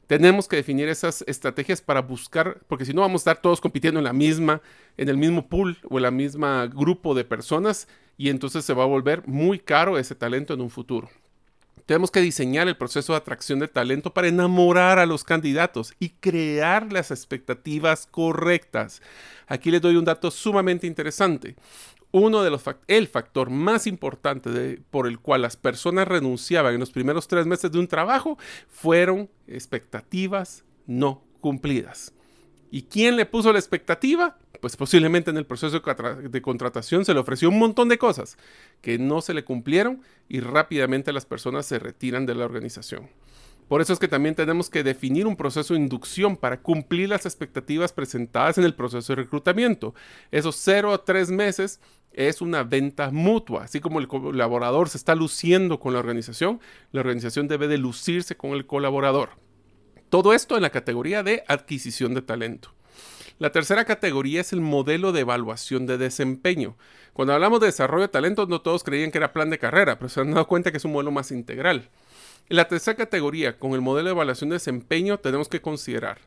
Tenemos 0.07 0.47
que 0.47 0.55
definir 0.55 0.87
esas 0.87 1.23
estrategias 1.27 1.81
para 1.81 2.01
buscar, 2.01 2.61
porque 2.67 2.85
si 2.85 2.93
no 2.93 3.01
vamos 3.01 3.21
a 3.21 3.23
estar 3.23 3.41
todos 3.41 3.61
compitiendo 3.61 3.99
en 3.99 4.03
la 4.03 4.13
misma, 4.13 4.61
en 4.97 5.09
el 5.09 5.17
mismo 5.17 5.47
pool 5.47 5.77
o 5.89 5.97
en 5.97 6.03
la 6.03 6.11
misma 6.11 6.67
grupo 6.67 7.15
de 7.15 7.25
personas 7.25 7.87
y 8.17 8.29
entonces 8.29 8.63
se 8.63 8.73
va 8.73 8.83
a 8.83 8.87
volver 8.87 9.27
muy 9.27 9.59
caro 9.59 9.97
ese 9.97 10.15
talento 10.15 10.53
en 10.53 10.61
un 10.61 10.69
futuro. 10.69 11.09
Tenemos 11.85 12.09
que 12.09 12.21
diseñar 12.21 12.67
el 12.67 12.77
proceso 12.77 13.13
de 13.13 13.17
atracción 13.17 13.59
de 13.59 13.67
talento 13.67 14.11
para 14.11 14.27
enamorar 14.27 14.97
a 14.97 15.05
los 15.05 15.23
candidatos 15.23 15.93
y 15.99 16.09
crear 16.09 16.91
las 16.91 17.11
expectativas 17.11 18.07
correctas. 18.07 19.03
Aquí 19.47 19.69
les 19.69 19.81
doy 19.81 19.95
un 19.95 20.05
dato 20.05 20.31
sumamente 20.31 20.87
interesante 20.87 21.55
uno 22.17 22.43
de 22.43 22.49
los 22.49 22.63
el 22.87 23.09
factor 23.09 23.49
más 23.49 23.87
importante 23.87 24.81
por 24.89 25.05
el 25.05 25.19
cual 25.19 25.41
las 25.41 25.57
personas 25.57 26.07
renunciaban 26.07 26.73
en 26.73 26.79
los 26.79 26.91
primeros 26.91 27.27
tres 27.27 27.45
meses 27.45 27.73
de 27.73 27.77
un 27.77 27.89
trabajo 27.89 28.37
fueron 28.69 29.29
expectativas 29.47 30.63
no 30.87 31.23
cumplidas. 31.41 32.13
¿Y 32.71 32.83
quién 32.83 33.17
le 33.17 33.25
puso 33.25 33.51
la 33.51 33.59
expectativa? 33.59 34.37
Pues 34.61 34.77
posiblemente 34.77 35.29
en 35.29 35.35
el 35.35 35.45
proceso 35.45 35.81
de 35.81 36.41
contratación 36.41 37.03
se 37.03 37.13
le 37.13 37.19
ofreció 37.19 37.49
un 37.49 37.59
montón 37.59 37.89
de 37.89 37.97
cosas 37.97 38.37
que 38.81 38.97
no 38.97 39.19
se 39.21 39.33
le 39.33 39.43
cumplieron 39.43 40.01
y 40.29 40.39
rápidamente 40.39 41.11
las 41.11 41.25
personas 41.25 41.65
se 41.65 41.79
retiran 41.79 42.25
de 42.25 42.35
la 42.35 42.45
organización. 42.45 43.09
Por 43.67 43.81
eso 43.81 43.93
es 43.93 43.99
que 43.99 44.07
también 44.07 44.35
tenemos 44.35 44.69
que 44.69 44.83
definir 44.83 45.25
un 45.25 45.35
proceso 45.35 45.73
de 45.73 45.79
inducción 45.79 46.37
para 46.37 46.61
cumplir 46.61 47.09
las 47.09 47.25
expectativas 47.25 47.93
presentadas 47.93 48.57
en 48.57 48.63
el 48.63 48.75
proceso 48.75 49.13
de 49.13 49.23
reclutamiento. 49.23 49.95
Esos 50.31 50.55
cero 50.55 50.93
a 50.93 51.03
tres 51.03 51.31
meses 51.31 51.79
es 52.13 52.41
una 52.41 52.63
venta 52.63 53.09
mutua. 53.11 53.63
Así 53.63 53.79
como 53.79 53.99
el 53.99 54.07
colaborador 54.07 54.89
se 54.89 54.97
está 54.97 55.15
luciendo 55.15 55.79
con 55.79 55.93
la 55.93 55.99
organización, 55.99 56.59
la 56.91 57.01
organización 57.01 57.47
debe 57.47 57.67
de 57.67 57.79
lucirse 57.79 58.37
con 58.37 58.51
el 58.51 58.67
colaborador. 58.67 59.29
Todo 60.09 60.33
esto 60.33 60.55
en 60.55 60.61
la 60.61 60.69
categoría 60.69 61.23
de 61.23 61.43
adquisición 61.47 62.13
de 62.13 62.21
talento. 62.21 62.71
La 63.37 63.51
tercera 63.51 63.83
categoría 63.83 64.39
es 64.39 64.53
el 64.53 64.61
modelo 64.61 65.11
de 65.11 65.21
evaluación 65.21 65.87
de 65.87 65.97
desempeño. 65.97 66.77
Cuando 67.11 67.33
hablamos 67.33 67.59
de 67.59 67.65
desarrollo 67.65 68.03
de 68.03 68.09
talento, 68.09 68.45
no 68.45 68.61
todos 68.61 68.83
creían 68.83 69.11
que 69.11 69.17
era 69.17 69.33
plan 69.33 69.49
de 69.49 69.59
carrera, 69.59 69.97
pero 69.97 70.07
se 70.07 70.21
han 70.21 70.31
dado 70.31 70.47
cuenta 70.47 70.71
que 70.71 70.77
es 70.77 70.85
un 70.85 70.93
modelo 70.93 71.11
más 71.11 71.31
integral. 71.31 71.89
En 72.47 72.57
la 72.57 72.67
tercera 72.67 72.95
categoría, 72.95 73.57
con 73.57 73.71
el 73.71 73.81
modelo 73.81 74.09
de 74.09 74.13
evaluación 74.13 74.51
de 74.51 74.57
desempeño, 74.57 75.17
tenemos 75.17 75.49
que 75.49 75.61
considerar 75.61 76.19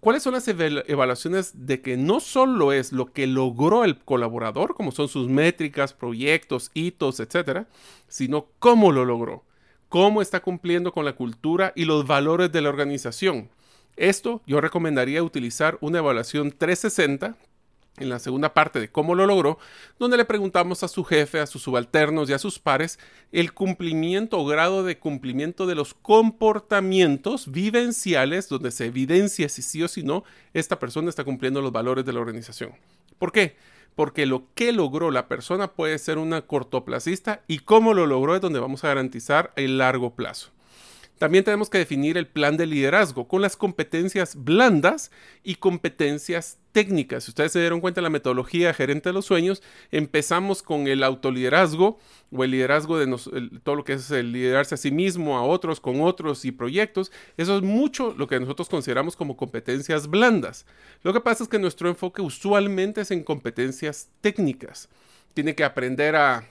cuáles 0.00 0.22
son 0.22 0.34
las 0.34 0.46
evaluaciones 0.48 1.66
de 1.66 1.80
que 1.80 1.96
no 1.96 2.20
solo 2.20 2.72
es 2.72 2.92
lo 2.92 3.12
que 3.12 3.26
logró 3.26 3.84
el 3.84 3.98
colaborador, 3.98 4.74
como 4.74 4.92
son 4.92 5.08
sus 5.08 5.28
métricas, 5.28 5.94
proyectos, 5.94 6.70
hitos, 6.74 7.20
etcétera, 7.20 7.68
sino 8.08 8.48
cómo 8.58 8.92
lo 8.92 9.06
logró, 9.06 9.44
cómo 9.88 10.20
está 10.20 10.40
cumpliendo 10.40 10.92
con 10.92 11.06
la 11.06 11.14
cultura 11.14 11.72
y 11.74 11.86
los 11.86 12.06
valores 12.06 12.52
de 12.52 12.60
la 12.60 12.68
organización. 12.68 13.48
Esto 13.96 14.42
yo 14.46 14.60
recomendaría 14.60 15.22
utilizar 15.22 15.78
una 15.80 15.98
evaluación 15.98 16.50
360 16.50 17.36
en 17.98 18.08
la 18.08 18.18
segunda 18.18 18.54
parte 18.54 18.80
de 18.80 18.90
cómo 18.90 19.14
lo 19.14 19.26
logró, 19.26 19.58
donde 19.98 20.16
le 20.16 20.24
preguntamos 20.24 20.82
a 20.82 20.88
su 20.88 21.04
jefe, 21.04 21.40
a 21.40 21.46
sus 21.46 21.62
subalternos 21.62 22.30
y 22.30 22.32
a 22.32 22.38
sus 22.38 22.58
pares 22.58 22.98
el 23.32 23.52
cumplimiento 23.52 24.38
o 24.38 24.46
grado 24.46 24.82
de 24.82 24.98
cumplimiento 24.98 25.66
de 25.66 25.74
los 25.74 25.94
comportamientos 25.94 27.50
vivenciales, 27.50 28.48
donde 28.48 28.70
se 28.70 28.86
evidencia 28.86 29.48
si 29.48 29.62
sí 29.62 29.82
o 29.82 29.88
si 29.88 30.02
no 30.02 30.24
esta 30.54 30.78
persona 30.78 31.10
está 31.10 31.24
cumpliendo 31.24 31.60
los 31.60 31.72
valores 31.72 32.04
de 32.04 32.12
la 32.12 32.20
organización. 32.20 32.72
¿Por 33.18 33.30
qué? 33.32 33.56
Porque 33.94 34.24
lo 34.24 34.44
que 34.54 34.72
logró 34.72 35.10
la 35.10 35.28
persona 35.28 35.72
puede 35.72 35.98
ser 35.98 36.16
una 36.16 36.42
cortoplacista 36.42 37.42
y 37.46 37.58
cómo 37.58 37.92
lo 37.92 38.06
logró 38.06 38.34
es 38.34 38.40
donde 38.40 38.58
vamos 38.58 38.84
a 38.84 38.88
garantizar 38.88 39.52
el 39.56 39.78
largo 39.78 40.14
plazo. 40.14 40.50
También 41.22 41.44
tenemos 41.44 41.70
que 41.70 41.78
definir 41.78 42.18
el 42.18 42.26
plan 42.26 42.56
de 42.56 42.66
liderazgo 42.66 43.28
con 43.28 43.42
las 43.42 43.56
competencias 43.56 44.34
blandas 44.34 45.12
y 45.44 45.54
competencias 45.54 46.58
técnicas. 46.72 47.22
Si 47.22 47.30
ustedes 47.30 47.52
se 47.52 47.60
dieron 47.60 47.80
cuenta 47.80 48.00
en 48.00 48.02
la 48.02 48.10
metodología 48.10 48.74
gerente 48.74 49.10
de 49.10 49.12
los 49.12 49.26
sueños, 49.26 49.62
empezamos 49.92 50.64
con 50.64 50.88
el 50.88 51.04
autoliderazgo 51.04 52.00
o 52.32 52.42
el 52.42 52.50
liderazgo 52.50 52.98
de 52.98 53.06
todo 53.62 53.76
lo 53.76 53.84
que 53.84 53.92
es 53.92 54.10
el 54.10 54.32
liderarse 54.32 54.74
a 54.74 54.78
sí 54.78 54.90
mismo, 54.90 55.38
a 55.38 55.44
otros, 55.44 55.78
con 55.78 56.00
otros 56.00 56.44
y 56.44 56.50
proyectos. 56.50 57.12
Eso 57.36 57.56
es 57.56 57.62
mucho 57.62 58.16
lo 58.18 58.26
que 58.26 58.40
nosotros 58.40 58.68
consideramos 58.68 59.14
como 59.14 59.36
competencias 59.36 60.08
blandas. 60.08 60.66
Lo 61.04 61.12
que 61.12 61.20
pasa 61.20 61.44
es 61.44 61.48
que 61.48 61.60
nuestro 61.60 61.88
enfoque 61.88 62.20
usualmente 62.20 63.02
es 63.02 63.12
en 63.12 63.22
competencias 63.22 64.08
técnicas. 64.22 64.88
Tiene 65.34 65.54
que 65.54 65.62
aprender 65.62 66.16
a 66.16 66.48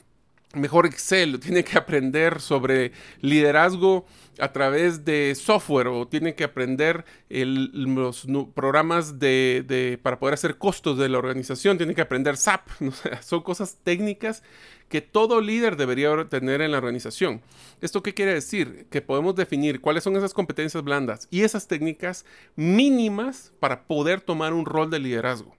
mejor 0.54 0.86
Excel, 0.86 1.40
tiene 1.40 1.64
que 1.64 1.78
aprender 1.78 2.42
sobre 2.42 2.92
liderazgo 3.22 4.06
a 4.40 4.52
través 4.52 5.06
de 5.06 5.36
software 5.36 5.88
o 5.88 6.08
tiene 6.08 6.36
que 6.36 6.44
aprender 6.44 7.06
los 7.30 8.28
programas 8.54 9.20
de, 9.20 10.00
para 10.02 10.20
poder 10.20 10.34
hacer 10.34 10.58
costos 10.58 10.98
de 10.98 11.10
la 11.10 11.18
organización, 11.18 11.78
tiene 11.78 11.96
que 11.96 12.02
aprender 12.02 12.38
SAP, 12.38 12.68
son 13.22 13.42
cosas 13.42 13.78
técnicas 13.84 14.44
que 14.90 15.02
todo 15.02 15.40
líder 15.40 15.78
debería 15.78 16.28
tener 16.30 16.62
en 16.62 16.72
la 16.72 16.78
organización. 16.78 17.42
¿Esto 17.80 18.04
qué 18.04 18.14
quiere 18.14 18.34
decir? 18.34 18.88
Que 18.90 19.02
podemos 19.02 19.36
definir 19.36 19.80
cuáles 19.80 20.04
son 20.04 20.18
esas 20.18 20.34
competencias 20.34 20.84
blandas 20.84 21.28
y 21.32 21.44
esas 21.44 21.68
técnicas 21.68 22.26
mínimas 22.58 23.54
para 23.60 23.84
poder 23.84 24.20
tomar 24.20 24.54
un 24.54 24.66
rol 24.66 24.90
de 24.90 25.00
liderazgo. 25.00 25.56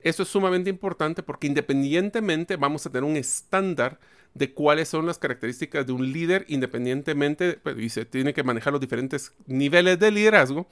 Eso 0.00 0.22
es 0.22 0.28
sumamente 0.28 0.68
importante 0.68 1.22
porque 1.22 1.46
independientemente 1.46 2.56
vamos 2.56 2.84
a 2.84 2.90
tener 2.90 3.08
un 3.08 3.16
estándar 3.16 3.98
de 4.36 4.52
cuáles 4.52 4.88
son 4.88 5.06
las 5.06 5.18
características 5.18 5.86
de 5.86 5.92
un 5.92 6.12
líder 6.12 6.44
independientemente, 6.48 7.58
pues, 7.62 7.78
y 7.78 7.88
se 7.88 8.04
tiene 8.04 8.34
que 8.34 8.42
manejar 8.42 8.72
los 8.72 8.80
diferentes 8.80 9.32
niveles 9.46 9.98
de 9.98 10.10
liderazgo 10.10 10.66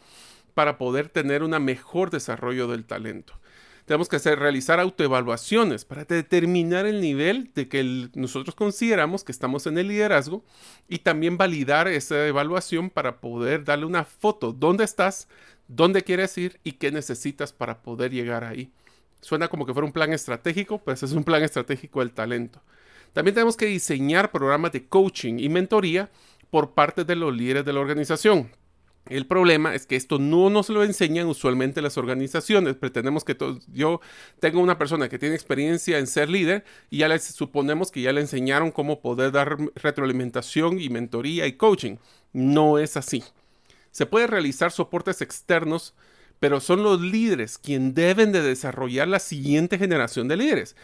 para 0.52 0.76
poder 0.76 1.08
tener 1.08 1.42
un 1.42 1.50
mejor 1.64 2.10
desarrollo 2.10 2.68
del 2.68 2.84
talento. 2.84 3.34
Tenemos 3.86 4.08
que 4.08 4.16
hacer, 4.16 4.38
realizar 4.38 4.80
autoevaluaciones 4.80 5.84
para 5.84 6.04
determinar 6.04 6.86
el 6.86 7.00
nivel 7.00 7.50
de 7.54 7.68
que 7.68 8.08
nosotros 8.14 8.54
consideramos 8.54 9.24
que 9.24 9.32
estamos 9.32 9.66
en 9.66 9.76
el 9.76 9.88
liderazgo 9.88 10.42
y 10.88 10.98
también 10.98 11.36
validar 11.36 11.88
esa 11.88 12.26
evaluación 12.26 12.88
para 12.88 13.20
poder 13.20 13.64
darle 13.64 13.84
una 13.84 14.04
foto, 14.04 14.52
dónde 14.52 14.84
estás, 14.84 15.28
dónde 15.68 16.02
quieres 16.02 16.36
ir 16.38 16.60
y 16.64 16.72
qué 16.72 16.92
necesitas 16.92 17.52
para 17.52 17.82
poder 17.82 18.10
llegar 18.10 18.44
ahí. 18.44 18.70
Suena 19.20 19.48
como 19.48 19.66
que 19.66 19.72
fuera 19.72 19.86
un 19.86 19.92
plan 19.92 20.12
estratégico, 20.12 20.78
pues 20.78 21.02
es 21.02 21.12
un 21.12 21.24
plan 21.24 21.42
estratégico 21.42 22.00
del 22.00 22.12
talento. 22.12 22.62
También 23.14 23.34
tenemos 23.34 23.56
que 23.56 23.66
diseñar 23.66 24.30
programas 24.30 24.72
de 24.72 24.86
coaching 24.86 25.38
y 25.38 25.48
mentoría 25.48 26.10
por 26.50 26.74
parte 26.74 27.04
de 27.04 27.16
los 27.16 27.34
líderes 27.34 27.64
de 27.64 27.72
la 27.72 27.80
organización. 27.80 28.50
El 29.08 29.26
problema 29.26 29.74
es 29.74 29.86
que 29.86 29.96
esto 29.96 30.18
no 30.18 30.48
nos 30.48 30.70
lo 30.70 30.82
enseñan 30.82 31.26
usualmente 31.26 31.82
las 31.82 31.98
organizaciones. 31.98 32.74
Pretendemos 32.74 33.22
que 33.22 33.36
yo 33.72 34.00
tengo 34.40 34.60
una 34.60 34.78
persona 34.78 35.08
que 35.08 35.18
tiene 35.18 35.34
experiencia 35.34 35.98
en 35.98 36.06
ser 36.06 36.28
líder 36.30 36.64
y 36.90 36.98
ya 36.98 37.08
les 37.08 37.22
suponemos 37.24 37.90
que 37.90 38.00
ya 38.00 38.12
le 38.12 38.22
enseñaron 38.22 38.72
cómo 38.72 39.00
poder 39.00 39.30
dar 39.30 39.58
retroalimentación 39.74 40.80
y 40.80 40.88
mentoría 40.88 41.46
y 41.46 41.52
coaching. 41.52 41.96
No 42.32 42.78
es 42.78 42.96
así. 42.96 43.22
Se 43.90 44.06
puede 44.06 44.26
realizar 44.26 44.72
soportes 44.72 45.20
externos, 45.20 45.94
pero 46.40 46.60
son 46.60 46.82
los 46.82 47.00
líderes 47.00 47.58
quienes 47.58 47.94
deben 47.94 48.32
de 48.32 48.42
desarrollar 48.42 49.06
la 49.06 49.20
siguiente 49.20 49.78
generación 49.78 50.28
de 50.28 50.36
líderes. 50.38 50.76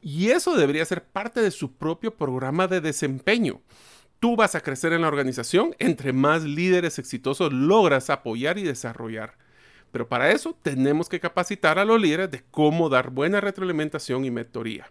Y 0.00 0.30
eso 0.30 0.56
debería 0.56 0.84
ser 0.84 1.04
parte 1.04 1.40
de 1.40 1.50
su 1.50 1.76
propio 1.76 2.16
programa 2.16 2.66
de 2.66 2.80
desempeño. 2.80 3.60
Tú 4.20 4.36
vas 4.36 4.54
a 4.54 4.60
crecer 4.60 4.92
en 4.92 5.02
la 5.02 5.08
organización 5.08 5.74
entre 5.78 6.12
más 6.12 6.42
líderes 6.44 6.98
exitosos 6.98 7.52
logras 7.52 8.08
apoyar 8.10 8.58
y 8.58 8.62
desarrollar. 8.62 9.36
Pero 9.92 10.08
para 10.08 10.30
eso 10.30 10.56
tenemos 10.62 11.08
que 11.08 11.20
capacitar 11.20 11.78
a 11.78 11.84
los 11.84 12.00
líderes 12.00 12.30
de 12.30 12.42
cómo 12.50 12.88
dar 12.88 13.10
buena 13.10 13.40
retroalimentación 13.40 14.24
y 14.24 14.30
mentoría. 14.30 14.90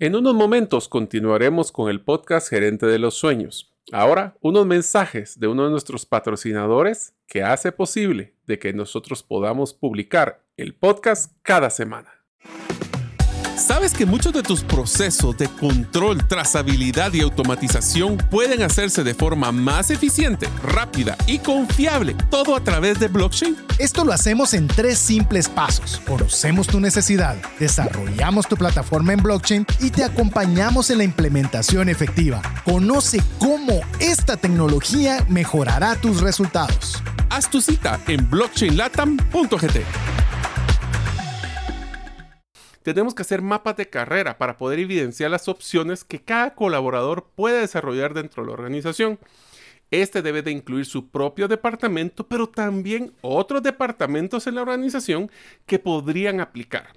En 0.00 0.14
unos 0.14 0.34
momentos 0.34 0.88
continuaremos 0.88 1.72
con 1.72 1.90
el 1.90 2.00
podcast 2.00 2.48
Gerente 2.48 2.86
de 2.86 2.98
los 2.98 3.14
Sueños. 3.14 3.74
Ahora, 3.90 4.36
unos 4.42 4.66
mensajes 4.66 5.40
de 5.40 5.48
uno 5.48 5.64
de 5.64 5.70
nuestros 5.70 6.04
patrocinadores 6.04 7.14
que 7.26 7.42
hace 7.42 7.72
posible 7.72 8.34
de 8.46 8.58
que 8.58 8.72
nosotros 8.72 9.22
podamos 9.22 9.72
publicar 9.72 10.44
el 10.56 10.74
podcast 10.74 11.32
cada 11.42 11.70
semana. 11.70 12.17
¿Sabes 13.58 13.92
que 13.92 14.06
muchos 14.06 14.32
de 14.32 14.42
tus 14.42 14.62
procesos 14.62 15.36
de 15.36 15.48
control, 15.48 16.24
trazabilidad 16.26 17.12
y 17.12 17.20
automatización 17.22 18.16
pueden 18.16 18.62
hacerse 18.62 19.02
de 19.02 19.14
forma 19.14 19.50
más 19.50 19.90
eficiente, 19.90 20.48
rápida 20.62 21.16
y 21.26 21.38
confiable, 21.38 22.14
todo 22.30 22.54
a 22.54 22.60
través 22.62 23.00
de 23.00 23.08
blockchain? 23.08 23.56
Esto 23.80 24.04
lo 24.04 24.12
hacemos 24.12 24.54
en 24.54 24.68
tres 24.68 24.98
simples 24.98 25.48
pasos. 25.48 26.00
Conocemos 26.06 26.68
tu 26.68 26.78
necesidad, 26.78 27.36
desarrollamos 27.58 28.46
tu 28.46 28.56
plataforma 28.56 29.12
en 29.12 29.22
blockchain 29.22 29.66
y 29.80 29.90
te 29.90 30.04
acompañamos 30.04 30.90
en 30.90 30.98
la 30.98 31.04
implementación 31.04 31.88
efectiva. 31.88 32.40
Conoce 32.64 33.20
cómo 33.38 33.80
esta 33.98 34.36
tecnología 34.36 35.26
mejorará 35.28 35.96
tus 35.96 36.20
resultados. 36.20 37.02
Haz 37.28 37.50
tu 37.50 37.60
cita 37.60 38.00
en 38.06 38.30
blockchainlatam.gt 38.30 40.17
tenemos 42.82 43.14
que 43.14 43.22
hacer 43.22 43.42
mapas 43.42 43.76
de 43.76 43.88
carrera 43.88 44.38
para 44.38 44.56
poder 44.56 44.78
evidenciar 44.78 45.30
las 45.30 45.48
opciones 45.48 46.04
que 46.04 46.20
cada 46.20 46.54
colaborador 46.54 47.26
puede 47.34 47.60
desarrollar 47.60 48.14
dentro 48.14 48.42
de 48.42 48.48
la 48.48 48.54
organización. 48.54 49.18
Este 49.90 50.20
debe 50.22 50.42
de 50.42 50.50
incluir 50.50 50.84
su 50.84 51.08
propio 51.08 51.48
departamento, 51.48 52.26
pero 52.26 52.48
también 52.48 53.12
otros 53.22 53.62
departamentos 53.62 54.46
en 54.46 54.54
la 54.54 54.62
organización 54.62 55.30
que 55.66 55.78
podrían 55.78 56.40
aplicar. 56.40 56.92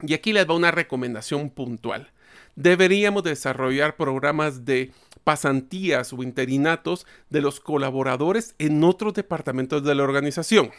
Y 0.00 0.14
aquí 0.14 0.32
les 0.32 0.48
va 0.48 0.54
una 0.54 0.70
recomendación 0.70 1.50
puntual. 1.50 2.12
Deberíamos 2.54 3.24
desarrollar 3.24 3.96
programas 3.96 4.64
de 4.64 4.92
pasantías 5.24 6.12
o 6.12 6.22
interinatos 6.22 7.06
de 7.28 7.40
los 7.40 7.60
colaboradores 7.60 8.54
en 8.58 8.82
otros 8.84 9.14
departamentos 9.14 9.82
de 9.82 9.94
la 9.94 10.04
organización 10.04 10.70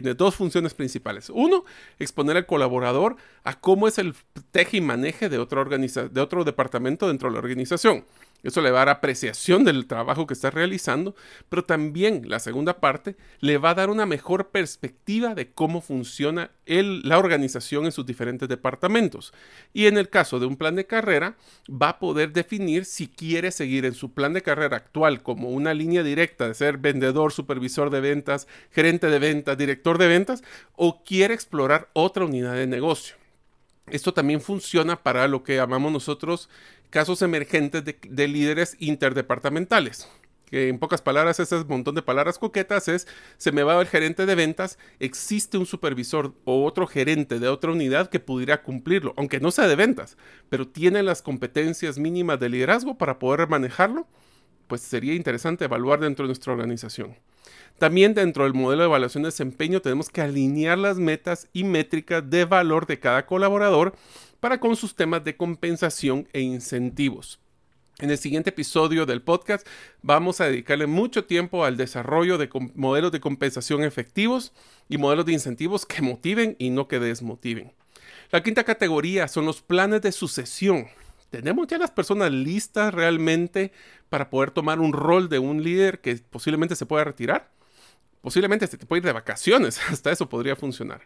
tiene 0.00 0.14
dos 0.14 0.34
funciones 0.34 0.74
principales. 0.74 1.30
Uno, 1.30 1.64
exponer 1.98 2.36
al 2.36 2.46
colaborador 2.46 3.16
a 3.44 3.58
cómo 3.60 3.88
es 3.88 3.98
el 3.98 4.14
teje 4.50 4.78
y 4.78 4.80
maneje 4.80 5.28
de, 5.28 5.38
otra 5.38 5.64
de 5.64 6.20
otro 6.20 6.44
departamento 6.44 7.08
dentro 7.08 7.28
de 7.28 7.34
la 7.34 7.38
organización. 7.40 8.04
Eso 8.44 8.60
le 8.60 8.70
va 8.70 8.82
a 8.82 8.84
dar 8.84 8.96
apreciación 8.96 9.64
del 9.64 9.86
trabajo 9.86 10.26
que 10.26 10.34
está 10.34 10.50
realizando, 10.50 11.16
pero 11.48 11.64
también 11.64 12.28
la 12.28 12.38
segunda 12.38 12.78
parte 12.78 13.16
le 13.40 13.56
va 13.56 13.70
a 13.70 13.74
dar 13.74 13.88
una 13.88 14.04
mejor 14.04 14.50
perspectiva 14.50 15.34
de 15.34 15.50
cómo 15.50 15.80
funciona 15.80 16.50
la 16.66 17.18
organización 17.18 17.86
en 17.86 17.92
sus 17.92 18.04
diferentes 18.04 18.46
departamentos. 18.48 19.32
Y 19.72 19.86
en 19.86 19.96
el 19.96 20.10
caso 20.10 20.38
de 20.38 20.46
un 20.46 20.56
plan 20.56 20.76
de 20.76 20.86
carrera, 20.86 21.36
va 21.70 21.88
a 21.88 21.98
poder 21.98 22.32
definir 22.32 22.84
si 22.84 23.08
quiere 23.08 23.50
seguir 23.50 23.86
en 23.86 23.94
su 23.94 24.12
plan 24.12 24.34
de 24.34 24.42
carrera 24.42 24.76
actual 24.76 25.22
como 25.22 25.48
una 25.48 25.72
línea 25.72 26.02
directa 26.02 26.46
de 26.46 26.54
ser 26.54 26.76
vendedor, 26.76 27.32
supervisor 27.32 27.88
de 27.88 28.00
ventas, 28.00 28.46
gerente 28.70 29.08
de 29.08 29.18
ventas, 29.18 29.56
director 29.56 29.96
de 29.96 30.08
ventas, 30.08 30.44
o 30.76 31.02
quiere 31.02 31.32
explorar 31.32 31.88
otra 31.94 32.26
unidad 32.26 32.54
de 32.54 32.66
negocio. 32.66 33.16
Esto 33.86 34.14
también 34.14 34.40
funciona 34.40 35.02
para 35.02 35.28
lo 35.28 35.42
que 35.42 35.56
llamamos 35.56 35.92
nosotros 35.92 36.48
casos 36.94 37.22
emergentes 37.22 37.82
de, 37.84 38.28
líderes 38.28 38.76
interdepartamentales 38.78 40.08
que 40.44 40.68
en 40.68 40.78
pocas 40.78 41.02
palabras, 41.02 41.40
ese 41.40 41.64
montón 41.64 41.96
de 41.96 42.02
palabras 42.02 42.38
coquetas 42.38 42.86
es, 42.86 43.08
se 43.36 43.50
me 43.50 43.64
va 43.64 43.80
el 43.80 43.88
gerente 43.88 44.26
de 44.26 44.34
ventas, 44.36 44.78
existe 45.00 45.58
un 45.58 45.66
supervisor 45.66 46.34
o 46.44 46.64
otro 46.64 46.86
gerente 46.86 47.40
de 47.40 47.48
otra 47.48 47.72
unidad 47.72 48.10
que 48.10 48.20
pudiera 48.20 48.62
cumplirlo, 48.62 49.12
aunque 49.16 49.40
no 49.40 49.50
sea 49.50 49.66
de 49.66 49.74
ventas, 49.74 50.16
pero 50.50 50.68
tiene 50.68 51.02
las 51.02 51.20
competencias 51.20 51.98
mínimas 51.98 52.38
de 52.38 52.50
liderazgo 52.50 52.96
para 52.96 53.18
poder 53.18 53.48
manejarlo, 53.48 54.06
pues 54.68 54.82
sería 54.82 55.14
interesante 55.14 55.64
evaluar 55.64 55.98
dentro 55.98 56.26
de 56.26 56.28
nuestra 56.28 56.52
organización. 56.52 57.16
También 57.78 58.14
dentro 58.14 58.44
del 58.44 58.54
modelo 58.54 58.82
de 58.82 58.88
evaluación 58.88 59.24
de 59.24 59.28
desempeño 59.28 59.80
tenemos 59.80 60.10
que 60.10 60.20
alinear 60.20 60.78
las 60.78 60.98
metas 60.98 61.48
y 61.52 61.64
métricas 61.64 62.30
de 62.30 62.44
valor 62.44 62.86
de 62.86 63.00
cada 63.00 63.26
colaborador 63.26 63.94
para 64.44 64.60
con 64.60 64.76
sus 64.76 64.94
temas 64.94 65.24
de 65.24 65.38
compensación 65.38 66.28
e 66.34 66.42
incentivos. 66.42 67.40
En 67.98 68.10
el 68.10 68.18
siguiente 68.18 68.50
episodio 68.50 69.06
del 69.06 69.22
podcast 69.22 69.66
vamos 70.02 70.38
a 70.42 70.44
dedicarle 70.44 70.86
mucho 70.86 71.24
tiempo 71.24 71.64
al 71.64 71.78
desarrollo 71.78 72.36
de 72.36 72.50
modelos 72.74 73.10
de 73.10 73.20
compensación 73.20 73.82
efectivos 73.84 74.52
y 74.86 74.98
modelos 74.98 75.24
de 75.24 75.32
incentivos 75.32 75.86
que 75.86 76.02
motiven 76.02 76.56
y 76.58 76.68
no 76.68 76.88
que 76.88 76.98
desmotiven. 76.98 77.72
La 78.32 78.42
quinta 78.42 78.64
categoría 78.64 79.28
son 79.28 79.46
los 79.46 79.62
planes 79.62 80.02
de 80.02 80.12
sucesión. 80.12 80.88
¿Tenemos 81.30 81.66
ya 81.66 81.78
las 81.78 81.92
personas 81.92 82.30
listas 82.30 82.92
realmente 82.92 83.72
para 84.10 84.28
poder 84.28 84.50
tomar 84.50 84.78
un 84.78 84.92
rol 84.92 85.30
de 85.30 85.38
un 85.38 85.62
líder 85.62 86.02
que 86.02 86.16
posiblemente 86.16 86.76
se 86.76 86.84
pueda 86.84 87.04
retirar? 87.04 87.50
Posiblemente 88.20 88.66
se 88.66 88.76
te 88.76 88.84
puede 88.84 88.98
ir 88.98 89.06
de 89.06 89.12
vacaciones, 89.12 89.80
hasta 89.88 90.12
eso 90.12 90.28
podría 90.28 90.54
funcionar. 90.54 91.00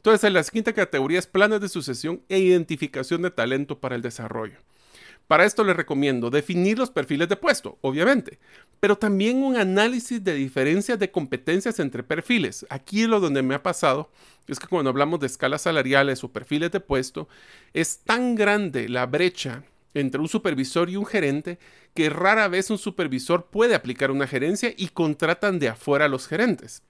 Entonces, 0.00 0.32
la 0.32 0.42
siguiente 0.42 0.72
categoría 0.72 1.18
es 1.18 1.26
planes 1.26 1.60
de 1.60 1.68
sucesión 1.68 2.22
e 2.30 2.38
identificación 2.38 3.20
de 3.20 3.30
talento 3.30 3.80
para 3.80 3.96
el 3.96 4.00
desarrollo. 4.00 4.56
Para 5.26 5.44
esto 5.44 5.62
les 5.62 5.76
recomiendo 5.76 6.30
definir 6.30 6.78
los 6.78 6.90
perfiles 6.90 7.28
de 7.28 7.36
puesto, 7.36 7.76
obviamente, 7.82 8.38
pero 8.80 8.96
también 8.96 9.42
un 9.42 9.56
análisis 9.56 10.24
de 10.24 10.32
diferencias 10.32 10.98
de 10.98 11.10
competencias 11.10 11.78
entre 11.80 12.02
perfiles. 12.02 12.64
Aquí 12.70 13.06
lo 13.06 13.20
donde 13.20 13.42
me 13.42 13.54
ha 13.54 13.62
pasado, 13.62 14.10
es 14.48 14.58
que 14.58 14.68
cuando 14.68 14.88
hablamos 14.88 15.20
de 15.20 15.26
escalas 15.26 15.60
salariales 15.60 16.24
o 16.24 16.32
perfiles 16.32 16.70
de 16.70 16.80
puesto, 16.80 17.28
es 17.74 17.98
tan 17.98 18.36
grande 18.36 18.88
la 18.88 19.04
brecha 19.04 19.64
entre 19.92 20.22
un 20.22 20.28
supervisor 20.28 20.88
y 20.88 20.96
un 20.96 21.04
gerente 21.04 21.58
que 21.92 22.08
rara 22.08 22.48
vez 22.48 22.70
un 22.70 22.78
supervisor 22.78 23.50
puede 23.50 23.74
aplicar 23.74 24.10
una 24.10 24.26
gerencia 24.26 24.72
y 24.74 24.88
contratan 24.88 25.58
de 25.58 25.68
afuera 25.68 26.08
los 26.08 26.26
gerentes. 26.26 26.82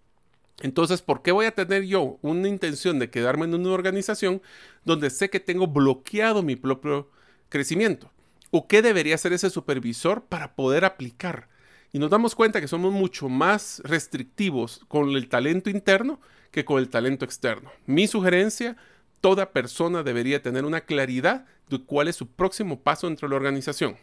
Entonces, 0.61 1.03
¿por 1.03 1.23
qué 1.23 1.33
voy 1.33 1.47
a 1.47 1.55
tener 1.55 1.85
yo 1.85 2.19
una 2.23 2.49
intención 2.49 2.99
de 2.99 3.11
quedarme 3.11 3.47
en 3.47 3.55
una 3.55 3.71
organización 3.71 4.43
donde 4.85 5.11
sé 5.11 5.31
que 5.31 5.41
tengo 5.41 5.67
bloqueado 5.67 6.43
mi 6.43 6.57
propio 6.57 7.11
crecimiento? 7.49 8.11
¿O 8.51 8.69
qué 8.69 8.83
debería 8.83 9.15
hacer 9.15 9.33
ese 9.33 9.49
supervisor 9.51 10.25
para 10.25 10.55
poder 10.55 10.85
aplicar? 10.85 11.49
Y 11.93 11.99
nos 11.99 12.11
damos 12.11 12.35
cuenta 12.35 12.61
que 12.61 12.69
somos 12.69 12.93
mucho 12.93 13.29
más 13.29 13.81
restrictivos 13.85 14.83
con 14.89 15.11
el 15.11 15.29
talento 15.29 15.71
interno 15.71 16.21
que 16.51 16.65
con 16.65 16.79
el 16.79 16.89
talento 16.89 17.25
externo. 17.25 17.71
Mi 17.87 18.07
sugerencia, 18.07 18.77
toda 19.21 19.53
persona 19.53 20.03
debería 20.03 20.43
tener 20.43 20.65
una 20.65 20.83
claridad 20.83 21.47
de 21.69 21.83
cuál 21.83 22.09
es 22.09 22.17
su 22.17 22.29
próximo 22.29 22.81
paso 22.81 23.07
dentro 23.07 23.29
de 23.29 23.31
la 23.31 23.37
organización. 23.37 23.97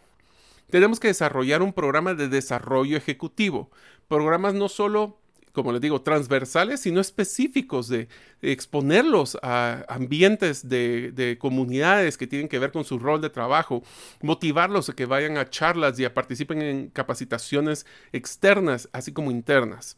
Tenemos 0.69 0.99
que 0.99 1.07
desarrollar 1.07 1.61
un 1.61 1.73
programa 1.73 2.13
de 2.13 2.27
desarrollo 2.27 2.97
ejecutivo. 2.97 3.69
Programas 4.07 4.53
no 4.53 4.67
solo, 4.69 5.17
como 5.57 5.71
les 5.71 5.81
digo, 5.81 6.01
transversales, 6.01 6.81
sino 6.81 7.01
específicos 7.01 7.87
de 7.87 8.07
exponerlos 8.43 9.39
a 9.41 9.83
ambientes 9.89 10.69
de, 10.69 11.11
de 11.11 11.39
comunidades 11.39 12.15
que 12.15 12.27
tienen 12.27 12.47
que 12.47 12.59
ver 12.59 12.71
con 12.71 12.83
su 12.83 12.99
rol 12.99 13.21
de 13.21 13.31
trabajo, 13.31 13.81
motivarlos 14.21 14.87
a 14.89 14.93
que 14.93 15.07
vayan 15.07 15.35
a 15.37 15.49
charlas 15.49 15.99
y 15.99 16.05
a 16.05 16.13
participen 16.13 16.61
en 16.61 16.89
capacitaciones 16.89 17.87
externas, 18.13 18.87
así 18.93 19.11
como 19.11 19.31
internas. 19.31 19.97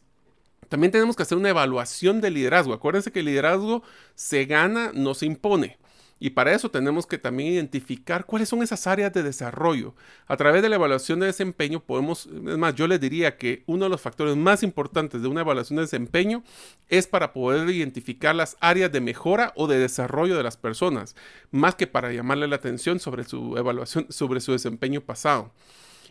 También 0.70 0.92
tenemos 0.92 1.14
que 1.14 1.24
hacer 1.24 1.36
una 1.36 1.50
evaluación 1.50 2.22
de 2.22 2.30
liderazgo. 2.30 2.72
Acuérdense 2.72 3.12
que 3.12 3.20
el 3.20 3.26
liderazgo 3.26 3.82
se 4.14 4.46
gana, 4.46 4.92
no 4.94 5.12
se 5.12 5.26
impone. 5.26 5.76
Y 6.22 6.30
para 6.30 6.54
eso 6.54 6.70
tenemos 6.70 7.06
que 7.06 7.16
también 7.16 7.54
identificar 7.54 8.26
cuáles 8.26 8.50
son 8.50 8.62
esas 8.62 8.86
áreas 8.86 9.10
de 9.14 9.22
desarrollo. 9.22 9.94
A 10.26 10.36
través 10.36 10.60
de 10.60 10.68
la 10.68 10.76
evaluación 10.76 11.18
de 11.18 11.26
desempeño 11.26 11.80
podemos, 11.80 12.26
es 12.26 12.58
más, 12.58 12.74
yo 12.74 12.86
les 12.86 13.00
diría 13.00 13.38
que 13.38 13.64
uno 13.66 13.86
de 13.86 13.88
los 13.88 14.02
factores 14.02 14.36
más 14.36 14.62
importantes 14.62 15.22
de 15.22 15.28
una 15.28 15.40
evaluación 15.40 15.76
de 15.76 15.84
desempeño 15.84 16.44
es 16.88 17.06
para 17.06 17.32
poder 17.32 17.70
identificar 17.70 18.36
las 18.36 18.58
áreas 18.60 18.92
de 18.92 19.00
mejora 19.00 19.54
o 19.56 19.66
de 19.66 19.78
desarrollo 19.78 20.36
de 20.36 20.42
las 20.42 20.58
personas, 20.58 21.16
más 21.50 21.74
que 21.74 21.86
para 21.86 22.12
llamarle 22.12 22.46
la 22.48 22.56
atención 22.56 23.00
sobre 23.00 23.24
su 23.24 23.56
evaluación, 23.56 24.06
sobre 24.10 24.40
su 24.40 24.52
desempeño 24.52 25.00
pasado. 25.00 25.50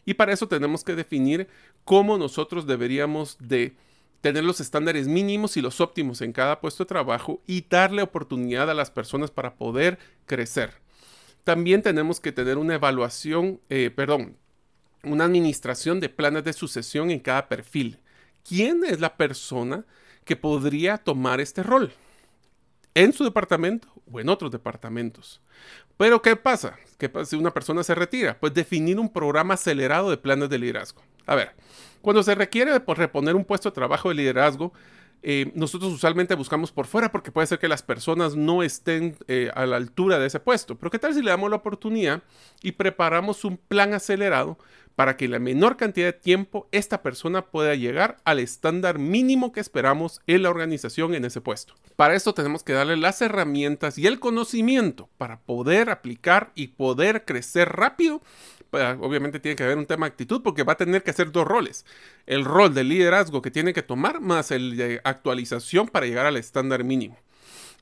Y 0.05 0.15
para 0.15 0.33
eso 0.33 0.47
tenemos 0.47 0.83
que 0.83 0.95
definir 0.95 1.47
cómo 1.83 2.17
nosotros 2.17 2.65
deberíamos 2.65 3.37
de 3.39 3.75
tener 4.21 4.43
los 4.43 4.59
estándares 4.59 5.07
mínimos 5.07 5.57
y 5.57 5.61
los 5.61 5.81
óptimos 5.81 6.21
en 6.21 6.33
cada 6.33 6.59
puesto 6.59 6.83
de 6.83 6.89
trabajo 6.89 7.41
y 7.47 7.65
darle 7.69 8.01
oportunidad 8.01 8.69
a 8.69 8.73
las 8.73 8.91
personas 8.91 9.31
para 9.31 9.55
poder 9.55 9.97
crecer. 10.25 10.73
También 11.43 11.81
tenemos 11.81 12.19
que 12.19 12.31
tener 12.31 12.57
una 12.57 12.75
evaluación, 12.75 13.59
eh, 13.69 13.91
perdón, 13.95 14.37
una 15.03 15.25
administración 15.25 15.99
de 15.99 16.09
planes 16.09 16.43
de 16.43 16.53
sucesión 16.53 17.11
en 17.11 17.19
cada 17.19 17.47
perfil. 17.47 17.99
¿Quién 18.47 18.83
es 18.83 18.99
la 18.99 19.15
persona 19.15 19.85
que 20.25 20.35
podría 20.35 20.97
tomar 20.97 21.39
este 21.39 21.63
rol? 21.63 21.91
¿En 22.99 23.13
su 23.13 23.23
departamento 23.23 23.87
o 24.11 24.19
en 24.19 24.27
otros 24.27 24.51
departamentos? 24.51 25.39
Pero 25.95 26.21
¿qué 26.21 26.35
pasa? 26.35 26.77
¿Qué 26.97 27.07
pasa 27.07 27.27
si 27.27 27.37
una 27.37 27.53
persona 27.53 27.81
se 27.81 27.95
retira? 27.95 28.37
Pues 28.37 28.53
definir 28.53 28.99
un 28.99 29.07
programa 29.07 29.53
acelerado 29.53 30.09
de 30.09 30.17
planes 30.17 30.49
de 30.49 30.59
liderazgo. 30.59 31.01
A 31.25 31.33
ver, 31.33 31.55
cuando 32.01 32.21
se 32.23 32.35
requiere 32.35 32.77
reponer 32.77 33.37
un 33.37 33.45
puesto 33.45 33.69
de 33.69 33.75
trabajo 33.75 34.09
de 34.09 34.15
liderazgo, 34.15 34.73
eh, 35.23 35.49
nosotros 35.55 35.93
usualmente 35.93 36.35
buscamos 36.35 36.73
por 36.73 36.87
fuera 36.87 37.09
porque 37.09 37.31
puede 37.31 37.47
ser 37.47 37.57
que 37.57 37.69
las 37.69 37.83
personas 37.83 38.35
no 38.35 38.63
estén 38.63 39.15
eh, 39.29 39.49
a 39.55 39.65
la 39.65 39.77
altura 39.77 40.19
de 40.19 40.27
ese 40.27 40.41
puesto. 40.41 40.77
Pero 40.77 40.91
¿qué 40.91 40.99
tal 40.99 41.13
si 41.13 41.21
le 41.21 41.31
damos 41.31 41.49
la 41.49 41.55
oportunidad 41.55 42.21
y 42.61 42.73
preparamos 42.73 43.45
un 43.45 43.55
plan 43.55 43.93
acelerado 43.93 44.57
para 44.99 45.15
que 45.15 45.23
en 45.23 45.31
la 45.31 45.39
menor 45.39 45.77
cantidad 45.77 46.07
de 46.07 46.19
tiempo 46.19 46.67
esta 46.73 47.01
persona 47.01 47.45
pueda 47.45 47.73
llegar 47.73 48.17
al 48.25 48.37
estándar 48.37 48.99
mínimo 48.99 49.53
que 49.53 49.61
esperamos 49.61 50.19
en 50.27 50.43
la 50.43 50.49
organización 50.49 51.13
en 51.13 51.23
ese 51.23 51.39
puesto? 51.39 51.73
Para 51.95 52.15
esto 52.15 52.33
tenemos 52.33 52.63
que 52.63 52.73
darle 52.73 52.97
las 52.97 53.21
herramientas 53.21 53.97
y 53.97 54.07
el 54.07 54.19
conocimiento 54.19 55.07
para 55.17 55.39
poder 55.39 55.89
aplicar 55.89 56.51
y 56.53 56.67
poder 56.67 57.23
crecer 57.23 57.69
rápido 57.69 58.21
obviamente 58.71 59.39
tiene 59.39 59.55
que 59.55 59.63
haber 59.63 59.77
un 59.77 59.85
tema 59.85 60.05
de 60.05 60.11
actitud 60.11 60.41
porque 60.43 60.63
va 60.63 60.73
a 60.73 60.77
tener 60.77 61.01
que 61.01 61.11
hacer 61.11 61.31
dos 61.31 61.47
roles. 61.47 61.85
El 62.25 62.43
rol 62.43 62.73
de 62.73 62.83
liderazgo 62.83 63.41
que 63.41 63.51
tiene 63.51 63.71
que 63.71 63.83
tomar 63.83 64.19
más 64.19 64.51
el 64.51 64.75
de 64.75 64.99
actualización 65.05 65.87
para 65.87 66.07
llegar 66.07 66.25
al 66.25 66.35
estándar 66.35 66.83
mínimo. 66.83 67.17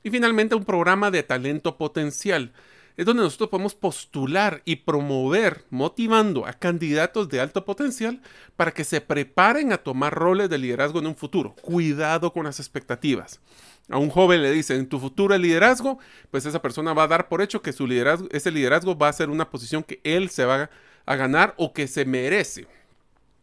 Y 0.04 0.10
finalmente 0.10 0.54
un 0.54 0.64
programa 0.64 1.10
de 1.10 1.24
talento 1.24 1.78
potencial. 1.78 2.52
Es 2.98 3.06
donde 3.06 3.22
nosotros 3.22 3.48
podemos 3.48 3.74
postular 3.74 4.60
y 4.66 4.76
promover, 4.76 5.64
motivando 5.70 6.46
a 6.46 6.52
candidatos 6.52 7.30
de 7.30 7.40
alto 7.40 7.64
potencial 7.64 8.20
para 8.56 8.72
que 8.72 8.84
se 8.84 9.00
preparen 9.00 9.72
a 9.72 9.78
tomar 9.78 10.12
roles 10.12 10.50
de 10.50 10.58
liderazgo 10.58 10.98
en 10.98 11.06
un 11.06 11.16
futuro. 11.16 11.54
Cuidado 11.62 12.32
con 12.32 12.44
las 12.44 12.58
expectativas 12.58 13.40
a 13.88 13.98
un 13.98 14.10
joven 14.10 14.42
le 14.42 14.50
dicen 14.50 14.88
tu 14.88 14.98
futuro 14.98 15.34
es 15.34 15.40
liderazgo, 15.40 15.98
pues 16.30 16.44
esa 16.46 16.60
persona 16.60 16.92
va 16.92 17.04
a 17.04 17.08
dar 17.08 17.28
por 17.28 17.40
hecho 17.40 17.62
que 17.62 17.72
su 17.72 17.86
liderazgo, 17.86 18.28
ese 18.30 18.50
liderazgo 18.50 18.96
va 18.96 19.08
a 19.08 19.12
ser 19.12 19.30
una 19.30 19.50
posición 19.50 19.82
que 19.82 20.00
él 20.04 20.28
se 20.28 20.44
va 20.44 20.70
a 21.06 21.16
ganar 21.16 21.54
o 21.56 21.72
que 21.72 21.88
se 21.88 22.04
merece. 22.04 22.66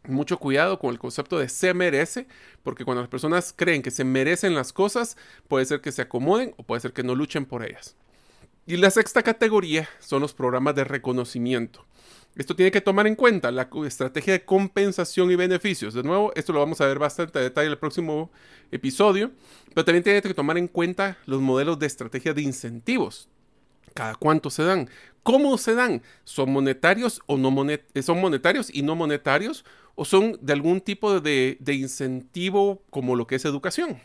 Mucho 0.04 0.38
cuidado 0.38 0.78
con 0.78 0.90
el 0.90 1.00
concepto 1.00 1.38
de 1.38 1.48
se 1.48 1.74
merece, 1.74 2.28
porque 2.62 2.84
cuando 2.84 3.00
las 3.02 3.10
personas 3.10 3.52
creen 3.56 3.82
que 3.82 3.90
se 3.90 4.04
merecen 4.04 4.54
las 4.54 4.72
cosas, 4.72 5.16
puede 5.48 5.64
ser 5.64 5.80
que 5.80 5.90
se 5.90 6.02
acomoden 6.02 6.54
o 6.58 6.62
puede 6.62 6.80
ser 6.80 6.92
que 6.92 7.02
no 7.02 7.16
luchen 7.16 7.44
por 7.44 7.64
ellas. 7.64 7.96
Y 8.68 8.76
la 8.76 8.90
sexta 8.90 9.22
categoría 9.22 9.88
son 10.00 10.22
los 10.22 10.34
programas 10.34 10.74
de 10.74 10.82
reconocimiento. 10.82 11.86
Esto 12.34 12.56
tiene 12.56 12.72
que 12.72 12.80
tomar 12.80 13.06
en 13.06 13.14
cuenta 13.14 13.52
la 13.52 13.68
estrategia 13.86 14.32
de 14.32 14.44
compensación 14.44 15.30
y 15.30 15.36
beneficios. 15.36 15.94
De 15.94 16.02
nuevo, 16.02 16.32
esto 16.34 16.52
lo 16.52 16.58
vamos 16.58 16.80
a 16.80 16.86
ver 16.86 16.98
bastante 16.98 17.38
a 17.38 17.42
detalle 17.42 17.66
en 17.66 17.72
el 17.72 17.78
próximo 17.78 18.30
episodio, 18.72 19.30
pero 19.72 19.84
también 19.84 20.02
tiene 20.02 20.20
que 20.20 20.34
tomar 20.34 20.58
en 20.58 20.66
cuenta 20.66 21.16
los 21.26 21.40
modelos 21.40 21.78
de 21.78 21.86
estrategia 21.86 22.34
de 22.34 22.42
incentivos. 22.42 23.28
Cada 23.94 24.16
cuánto 24.16 24.50
se 24.50 24.64
dan, 24.64 24.90
cómo 25.22 25.56
se 25.58 25.76
dan, 25.76 26.02
son 26.24 26.50
monetarios 26.52 27.22
o 27.26 27.38
no 27.38 27.70
eh, 27.70 28.02
son 28.02 28.20
monetarios 28.20 28.68
y 28.74 28.82
no 28.82 28.96
monetarios 28.96 29.64
o 29.94 30.04
son 30.04 30.38
de 30.42 30.52
algún 30.52 30.80
tipo 30.80 31.20
de 31.20 31.56
incentivo 31.68 32.82
como 32.90 33.14
lo 33.14 33.28
que 33.28 33.36
es 33.36 33.44
educación. 33.44 34.00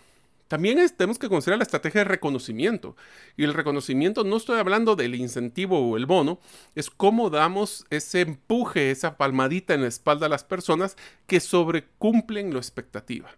También 0.51 0.85
tenemos 0.97 1.17
que 1.17 1.29
considerar 1.29 1.59
la 1.59 1.63
estrategia 1.63 2.01
de 2.01 2.09
reconocimiento. 2.09 2.97
Y 3.37 3.45
el 3.45 3.53
reconocimiento 3.53 4.25
no 4.25 4.35
estoy 4.35 4.59
hablando 4.59 4.97
del 4.97 5.15
incentivo 5.15 5.79
o 5.79 5.95
el 5.95 6.05
bono, 6.05 6.41
es 6.75 6.89
cómo 6.89 7.29
damos 7.29 7.85
ese 7.89 8.19
empuje, 8.19 8.91
esa 8.91 9.15
palmadita 9.15 9.75
en 9.75 9.83
la 9.83 9.87
espalda 9.87 10.25
a 10.25 10.29
las 10.29 10.43
personas 10.43 10.97
que 11.25 11.39
sobrecumplen 11.39 12.51
la 12.51 12.59
expectativa. 12.59 13.29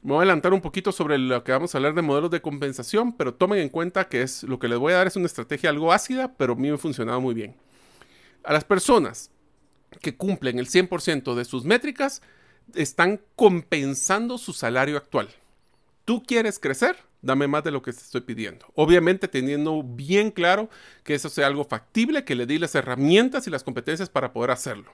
Voy 0.00 0.14
a 0.14 0.18
adelantar 0.20 0.54
un 0.54 0.62
poquito 0.62 0.92
sobre 0.92 1.18
lo 1.18 1.44
que 1.44 1.52
vamos 1.52 1.74
a 1.74 1.78
hablar 1.78 1.92
de 1.92 2.00
modelos 2.00 2.30
de 2.30 2.40
compensación, 2.40 3.14
pero 3.18 3.34
tomen 3.34 3.58
en 3.58 3.68
cuenta 3.68 4.08
que 4.08 4.22
es 4.22 4.42
lo 4.42 4.58
que 4.58 4.68
les 4.68 4.78
voy 4.78 4.94
a 4.94 4.96
dar 4.96 5.08
es 5.08 5.16
una 5.16 5.26
estrategia 5.26 5.68
algo 5.68 5.92
ácida, 5.92 6.36
pero 6.38 6.54
a 6.54 6.56
mí 6.56 6.68
me 6.68 6.76
ha 6.76 6.78
funcionado 6.78 7.20
muy 7.20 7.34
bien. 7.34 7.54
A 8.44 8.54
las 8.54 8.64
personas 8.64 9.30
que 10.00 10.16
cumplen 10.16 10.58
el 10.58 10.68
100% 10.68 11.34
de 11.34 11.44
sus 11.44 11.66
métricas, 11.66 12.22
están 12.74 13.20
compensando 13.34 14.38
su 14.38 14.54
salario 14.54 14.96
actual 14.96 15.28
tú 16.06 16.22
quieres 16.22 16.58
crecer, 16.58 16.96
dame 17.20 17.48
más 17.48 17.64
de 17.64 17.72
lo 17.72 17.82
que 17.82 17.92
te 17.92 17.98
estoy 17.98 18.22
pidiendo. 18.22 18.64
Obviamente 18.74 19.28
teniendo 19.28 19.82
bien 19.82 20.30
claro 20.30 20.70
que 21.04 21.14
eso 21.14 21.28
sea 21.28 21.48
algo 21.48 21.64
factible, 21.64 22.24
que 22.24 22.34
le 22.34 22.46
di 22.46 22.58
las 22.58 22.74
herramientas 22.74 23.46
y 23.46 23.50
las 23.50 23.64
competencias 23.64 24.08
para 24.08 24.32
poder 24.32 24.52
hacerlo. 24.52 24.90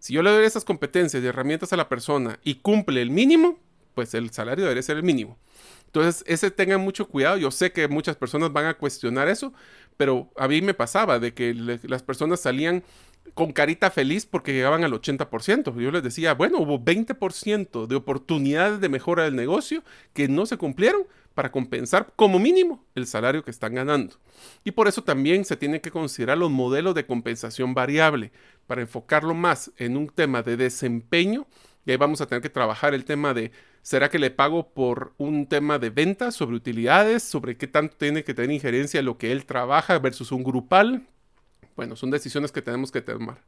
Si 0.00 0.14
yo 0.14 0.22
le 0.22 0.30
doy 0.30 0.44
esas 0.44 0.64
competencias 0.64 1.22
y 1.22 1.26
herramientas 1.26 1.72
a 1.72 1.76
la 1.76 1.88
persona 1.88 2.40
y 2.42 2.56
cumple 2.56 3.02
el 3.02 3.10
mínimo, 3.10 3.60
pues 3.94 4.14
el 4.14 4.30
salario 4.30 4.64
debería 4.64 4.82
ser 4.82 4.96
el 4.96 5.02
mínimo. 5.04 5.38
Entonces, 5.86 6.24
ese 6.26 6.50
tengan 6.50 6.80
mucho 6.80 7.06
cuidado. 7.08 7.36
Yo 7.36 7.52
sé 7.52 7.70
que 7.70 7.86
muchas 7.86 8.16
personas 8.16 8.52
van 8.52 8.66
a 8.66 8.74
cuestionar 8.74 9.28
eso, 9.28 9.52
pero 9.96 10.32
a 10.36 10.48
mí 10.48 10.60
me 10.60 10.74
pasaba 10.74 11.20
de 11.20 11.34
que 11.34 11.54
las 11.54 12.02
personas 12.02 12.40
salían 12.40 12.82
con 13.32 13.52
carita 13.52 13.90
feliz 13.90 14.26
porque 14.26 14.52
llegaban 14.52 14.84
al 14.84 14.92
80%. 14.92 15.80
Yo 15.80 15.90
les 15.90 16.02
decía, 16.02 16.34
bueno, 16.34 16.58
hubo 16.58 16.78
20% 16.78 17.86
de 17.86 17.96
oportunidades 17.96 18.80
de 18.80 18.88
mejora 18.88 19.24
del 19.24 19.34
negocio 19.34 19.82
que 20.12 20.28
no 20.28 20.46
se 20.46 20.56
cumplieron 20.56 21.04
para 21.34 21.50
compensar 21.50 22.12
como 22.14 22.38
mínimo 22.38 22.84
el 22.94 23.06
salario 23.06 23.44
que 23.44 23.50
están 23.50 23.74
ganando. 23.74 24.16
Y 24.62 24.70
por 24.70 24.88
eso 24.88 25.02
también 25.02 25.44
se 25.44 25.56
tienen 25.56 25.80
que 25.80 25.90
considerar 25.90 26.38
los 26.38 26.50
modelos 26.50 26.94
de 26.94 27.06
compensación 27.06 27.74
variable 27.74 28.30
para 28.66 28.82
enfocarlo 28.82 29.34
más 29.34 29.72
en 29.76 29.96
un 29.96 30.08
tema 30.08 30.42
de 30.42 30.56
desempeño. 30.56 31.46
Y 31.84 31.90
ahí 31.90 31.96
vamos 31.96 32.20
a 32.20 32.26
tener 32.26 32.40
que 32.40 32.50
trabajar 32.50 32.94
el 32.94 33.04
tema 33.04 33.34
de, 33.34 33.50
¿será 33.82 34.08
que 34.08 34.18
le 34.18 34.30
pago 34.30 34.70
por 34.70 35.12
un 35.18 35.46
tema 35.46 35.78
de 35.78 35.90
ventas, 35.90 36.34
sobre 36.34 36.56
utilidades, 36.56 37.22
sobre 37.22 37.56
qué 37.56 37.66
tanto 37.66 37.96
tiene 37.96 38.24
que 38.24 38.32
tener 38.32 38.52
injerencia 38.52 39.00
en 39.00 39.06
lo 39.06 39.18
que 39.18 39.32
él 39.32 39.44
trabaja 39.44 39.98
versus 39.98 40.30
un 40.30 40.44
grupal? 40.44 41.06
Bueno, 41.76 41.96
son 41.96 42.10
decisiones 42.10 42.52
que 42.52 42.62
tenemos 42.62 42.90
que 42.90 43.00
tomar. 43.00 43.42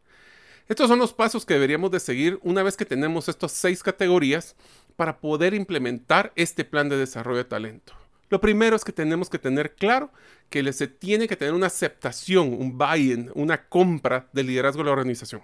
Estos 0.69 0.89
son 0.89 0.99
los 0.99 1.13
pasos 1.13 1.47
que 1.47 1.55
deberíamos 1.55 1.93
de 1.93 2.01
seguir 2.01 2.41
una 2.43 2.63
vez 2.63 2.77
que 2.77 2.85
tenemos 2.85 3.29
estas 3.29 3.53
seis 3.53 3.83
categorías 3.83 4.57
para 4.97 5.19
poder 5.19 5.55
implementar 5.55 6.33
este 6.35 6.65
plan 6.65 6.89
de 6.89 6.97
desarrollo 6.97 7.39
de 7.39 7.45
talento. 7.45 7.93
Lo 8.29 8.41
primero 8.41 8.75
es 8.75 8.85
que 8.85 8.93
tenemos 8.93 9.31
que 9.31 9.39
tener 9.39 9.77
claro 9.77 10.11
que 10.51 10.73
se 10.73 10.89
tiene 10.89 11.29
que 11.29 11.37
tener 11.37 11.55
una 11.55 11.69
aceptación, 11.69 12.53
un 12.53 12.77
buy-in, 12.77 13.31
una 13.35 13.69
compra 13.69 14.29
del 14.33 14.49
liderazgo 14.49 14.83
de 14.83 14.87
la 14.87 14.93
organización. 14.93 15.43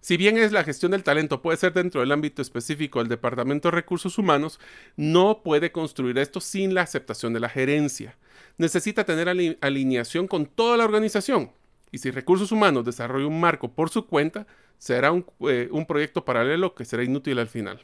Si 0.00 0.16
bien 0.16 0.38
es 0.38 0.52
la 0.52 0.64
gestión 0.64 0.92
del 0.92 1.02
talento 1.02 1.42
puede 1.42 1.58
ser 1.58 1.74
dentro 1.74 2.00
del 2.00 2.12
ámbito 2.12 2.40
específico 2.40 3.00
del 3.00 3.08
Departamento 3.08 3.68
de 3.68 3.72
Recursos 3.72 4.16
Humanos, 4.16 4.60
no 4.96 5.42
puede 5.42 5.72
construir 5.72 6.16
esto 6.18 6.40
sin 6.40 6.72
la 6.72 6.82
aceptación 6.82 7.34
de 7.34 7.40
la 7.40 7.48
gerencia. 7.48 8.16
Necesita 8.56 9.04
tener 9.04 9.28
alineación 9.60 10.26
con 10.26 10.46
toda 10.46 10.76
la 10.76 10.84
organización, 10.84 11.50
y 11.90 11.98
si 11.98 12.10
recursos 12.10 12.52
humanos 12.52 12.84
desarrolla 12.84 13.26
un 13.26 13.40
marco 13.40 13.72
por 13.72 13.90
su 13.90 14.06
cuenta, 14.06 14.46
será 14.78 15.12
eh, 15.48 15.68
un, 15.70 15.86
proyecto 15.86 16.24
paralelo 16.24 16.74
que 16.74 16.84
será 16.84 17.02
inútil 17.02 17.38
al 17.38 17.48
final. 17.48 17.80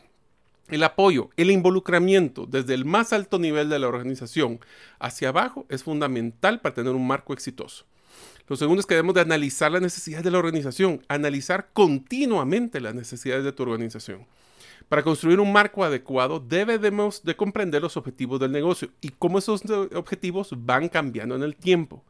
El 0.69 0.83
apoyo, 0.83 1.31
el 1.37 1.51
involucramiento 1.51 2.47
desde 2.47 2.75
el 2.75 2.85
más 2.85 3.13
alto 3.13 3.39
nivel 3.39 3.69
de 3.69 3.79
la 3.79 3.89
organización 3.89 4.61
hacia 4.99 5.29
abajo 5.29 5.67
es 5.69 5.83
fundamental 5.83 6.61
para 6.61 6.75
tener 6.75 6.95
un 6.95 7.07
marco 7.07 7.35
exitoso. 7.35 7.85
Lo 8.47 8.57
segundo 8.57 8.81
es 8.81 8.87
que 8.87 8.95
debemos 8.95 9.15
de 9.15 9.23
analizar 9.23 9.73
las 9.73 9.83
necesidades 9.83 10.25
de 10.25 10.31
la 10.31 10.39
organización, 10.39 11.03
analizar 11.09 11.71
continuamente 11.73 12.81
las 12.81 12.95
necesidades 12.95 13.45
de 13.45 13.53
tu 13.53 13.63
organización. 13.63 14.27
Para 14.89 15.03
construir 15.03 15.41
un 15.41 15.53
marco 15.53 15.83
adecuado 15.83 16.41
debemos 16.41 17.23
de 17.25 17.37
comprender 17.37 17.81
los 17.81 17.97
objetivos 17.97 18.39
del 18.39 18.53
negocio 18.53 18.91
y 19.01 19.11
cómo 19.11 19.39
esos 19.39 19.63
objetivos 19.95 20.51
van 20.57 20.89
cambiando 20.89 21.35
en 21.37 21.43
el 21.43 21.57
tiempo 21.57 22.05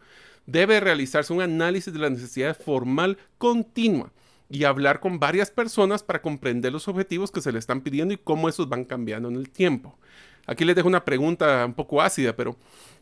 debe 0.46 0.80
realizarse 0.80 1.33
un 1.33 1.40
análisis 1.40 1.92
de 1.92 1.98
la 1.98 2.11
necesidad 2.11 2.59
formal 2.59 3.18
continua 3.38 4.12
y 4.48 4.64
hablar 4.64 5.00
con 5.00 5.18
varias 5.18 5.50
personas 5.50 6.02
para 6.02 6.22
comprender 6.22 6.72
los 6.72 6.88
objetivos 6.88 7.30
que 7.30 7.40
se 7.40 7.52
le 7.52 7.59
están 7.59 7.80
pidiendo 7.80 8.14
y 8.14 8.18
cómo 8.18 8.48
esos 8.48 8.68
van 8.68 8.85
cambiando 8.85 9.28
en 9.28 9.37
el 9.37 9.50
tiempo. 9.50 9.98
Aquí 10.46 10.64
les 10.64 10.76
dejo 10.76 10.88
una 10.88 11.04
pregunta 11.04 11.64
un 11.64 11.74
poco 11.74 12.02
ácida, 12.02 12.37
pero 12.37 12.57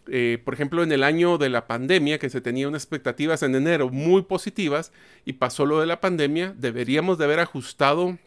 eh, 0.09 0.41
por 0.45 0.55
ejemplo 0.55 0.83
en 0.83 0.93
el 0.93 1.03
año 1.03 1.39
de 1.39 1.49
la 1.49 1.67
pandemia, 1.67 2.19
que 2.19 2.31
se 2.31 2.41
tenía 2.41 2.69
unas 2.69 2.83
expectativas 2.83 3.43
en 3.43 3.55
enero 3.55 3.89
muy 3.91 4.23
positivas 4.23 4.93
y 5.25 5.35
pasó 5.35 5.67
lo 5.67 5.81
de 5.81 5.87
la 5.87 6.01
pandemia, 6.01 6.55
deberíamos 6.57 7.19
de 7.19 7.25
haber 7.25 7.41
ajustado 7.41 8.19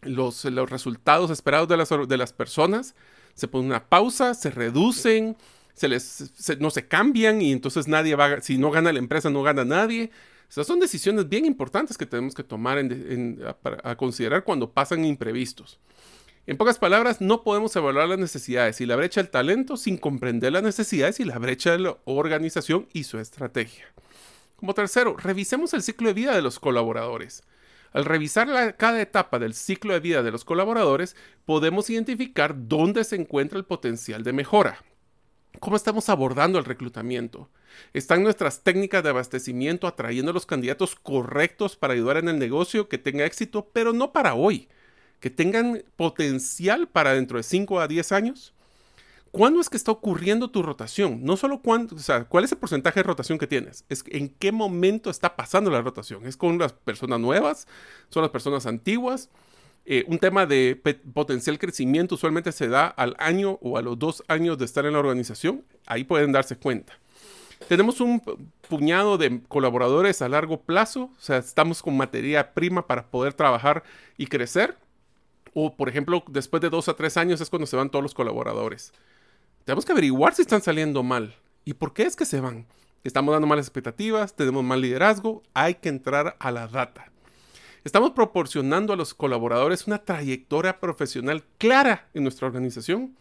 los, 0.00 0.44
los 0.46 0.70
resultados 0.70 1.30
esperados 1.30 1.68
de 1.68 1.76
las, 1.76 1.90
de 2.08 2.16
las 2.16 2.32
personas. 2.32 2.94
Se 3.34 3.48
pone 3.48 3.66
una 3.66 3.86
pausa, 3.86 4.34
se 4.34 4.50
reducen, 4.50 5.36
no 6.58 6.70
se 6.70 6.86
cambian 6.86 7.42
y 7.42 7.52
entonces 7.52 7.88
nadie 7.88 8.14
va, 8.14 8.40
si 8.40 8.58
no 8.58 8.70
gana 8.70 8.92
la 8.92 8.98
empresa, 8.98 9.30
no 9.30 9.42
gana 9.42 9.64
nadie. 9.64 10.10
Estas 10.48 10.66
son 10.66 10.78
decisiones 10.78 11.28
bien 11.28 11.44
importantes 11.44 11.98
que 11.98 12.06
tenemos 12.06 12.34
que 12.34 12.44
tomar 12.44 12.78
a 13.82 13.96
considerar 13.96 14.44
cuando 14.44 14.70
pasan 14.70 15.04
imprevistos. 15.04 15.80
En 16.46 16.58
pocas 16.58 16.78
palabras, 16.78 17.22
no 17.22 17.42
podemos 17.42 17.74
evaluar 17.74 18.06
las 18.06 18.18
necesidades 18.18 18.80
y 18.80 18.86
la 18.86 18.96
brecha 18.96 19.22
del 19.22 19.30
talento 19.30 19.78
sin 19.78 19.96
comprender 19.96 20.52
las 20.52 20.62
necesidades 20.62 21.18
y 21.18 21.24
la 21.24 21.38
brecha 21.38 21.72
de 21.72 21.78
la 21.78 21.96
organización 22.04 22.86
y 22.92 23.04
su 23.04 23.18
estrategia. 23.18 23.86
Como 24.56 24.74
tercero, 24.74 25.16
revisemos 25.16 25.72
el 25.72 25.82
ciclo 25.82 26.08
de 26.08 26.14
vida 26.14 26.34
de 26.34 26.42
los 26.42 26.60
colaboradores. 26.60 27.42
Al 27.92 28.04
revisar 28.04 28.76
cada 28.76 29.00
etapa 29.00 29.38
del 29.38 29.54
ciclo 29.54 29.94
de 29.94 30.00
vida 30.00 30.22
de 30.22 30.32
los 30.32 30.44
colaboradores, 30.44 31.16
podemos 31.46 31.88
identificar 31.88 32.54
dónde 32.68 33.04
se 33.04 33.16
encuentra 33.16 33.58
el 33.58 33.64
potencial 33.64 34.22
de 34.22 34.32
mejora. 34.32 34.84
¿Cómo 35.60 35.76
estamos 35.76 36.08
abordando 36.08 36.58
el 36.58 36.64
reclutamiento? 36.64 37.48
¿Están 37.92 38.22
nuestras 38.22 38.62
técnicas 38.62 39.02
de 39.02 39.10
abastecimiento 39.10 39.86
atrayendo 39.86 40.30
a 40.30 40.34
los 40.34 40.46
candidatos 40.46 40.94
correctos 40.94 41.76
para 41.76 41.94
ayudar 41.94 42.18
en 42.18 42.28
el 42.28 42.38
negocio 42.38 42.88
que 42.88 42.98
tenga 42.98 43.24
éxito, 43.24 43.70
pero 43.72 43.92
no 43.92 44.12
para 44.12 44.34
hoy? 44.34 44.68
que 45.24 45.30
tengan 45.30 45.82
potencial 45.96 46.86
para 46.86 47.14
dentro 47.14 47.38
de 47.38 47.44
5 47.44 47.80
a 47.80 47.88
10 47.88 48.12
años? 48.12 48.52
¿Cuándo 49.30 49.58
es 49.58 49.70
que 49.70 49.78
está 49.78 49.90
ocurriendo 49.90 50.50
tu 50.50 50.62
rotación? 50.62 51.24
No 51.24 51.38
solo 51.38 51.62
cuándo, 51.62 51.96
o 51.96 51.98
sea, 51.98 52.24
cuál 52.24 52.44
es 52.44 52.52
el 52.52 52.58
porcentaje 52.58 53.00
de 53.00 53.04
rotación 53.04 53.38
que 53.38 53.46
tienes, 53.46 53.86
es 53.88 54.04
en 54.08 54.28
qué 54.28 54.52
momento 54.52 55.08
está 55.08 55.34
pasando 55.34 55.70
la 55.70 55.80
rotación. 55.80 56.26
¿Es 56.26 56.36
con 56.36 56.58
las 56.58 56.74
personas 56.74 57.20
nuevas? 57.20 57.66
¿Son 58.10 58.20
las 58.20 58.32
personas 58.32 58.66
antiguas? 58.66 59.30
Eh, 59.86 60.04
un 60.08 60.18
tema 60.18 60.46
de 60.46 60.80
potencial 61.12 61.58
crecimiento 61.58 62.14
usualmente 62.14 62.52
se 62.52 62.68
da 62.68 62.86
al 62.86 63.14
año 63.18 63.58
o 63.60 63.76
a 63.76 63.82
los 63.82 63.98
dos 63.98 64.22
años 64.28 64.56
de 64.58 64.64
estar 64.64 64.86
en 64.86 64.94
la 64.94 65.00
organización. 65.00 65.64
Ahí 65.86 66.04
pueden 66.04 66.32
darse 66.32 66.56
cuenta. 66.56 66.94
Tenemos 67.68 68.00
un 68.00 68.22
puñado 68.68 69.16
de 69.16 69.40
colaboradores 69.48 70.20
a 70.22 70.28
largo 70.28 70.60
plazo, 70.60 71.04
o 71.16 71.20
sea, 71.20 71.38
estamos 71.38 71.82
con 71.82 71.96
materia 71.96 72.52
prima 72.52 72.86
para 72.86 73.06
poder 73.06 73.32
trabajar 73.32 73.84
y 74.18 74.26
crecer 74.26 74.76
o, 75.54 75.76
por 75.76 75.88
ejemplo, 75.88 76.22
después 76.28 76.60
de 76.60 76.68
dos 76.68 76.88
a 76.88 76.94
tres 76.94 77.16
años 77.16 77.40
es 77.40 77.48
cuando 77.48 77.66
se 77.66 77.76
van 77.76 77.88
todos 77.88 78.02
los 78.02 78.14
colaboradores. 78.14 78.92
Tenemos 79.64 79.84
que 79.84 79.92
averiguar 79.92 80.34
si 80.34 80.42
están 80.42 80.60
saliendo 80.60 81.02
mal. 81.02 81.34
¿Y 81.64 81.74
por 81.74 81.94
qué 81.94 82.02
es 82.02 82.16
que 82.16 82.26
se 82.26 82.40
van? 82.40 82.66
Estamos 83.04 83.32
dando 83.32 83.46
malas 83.46 83.66
expectativas, 83.66 84.34
tenemos 84.34 84.64
mal 84.64 84.80
liderazgo, 84.80 85.42
hay 85.54 85.76
que 85.76 85.88
entrar 85.88 86.36
a 86.40 86.50
la 86.50 86.66
data. 86.66 87.10
Estamos 87.84 88.12
proporcionando 88.12 88.92
a 88.92 88.96
los 88.96 89.14
colaboradores 89.14 89.86
una 89.86 89.98
trayectoria 89.98 90.80
profesional 90.80 91.44
clara 91.58 92.08
en 92.14 92.22
nuestra 92.22 92.46
organización. 92.46 93.14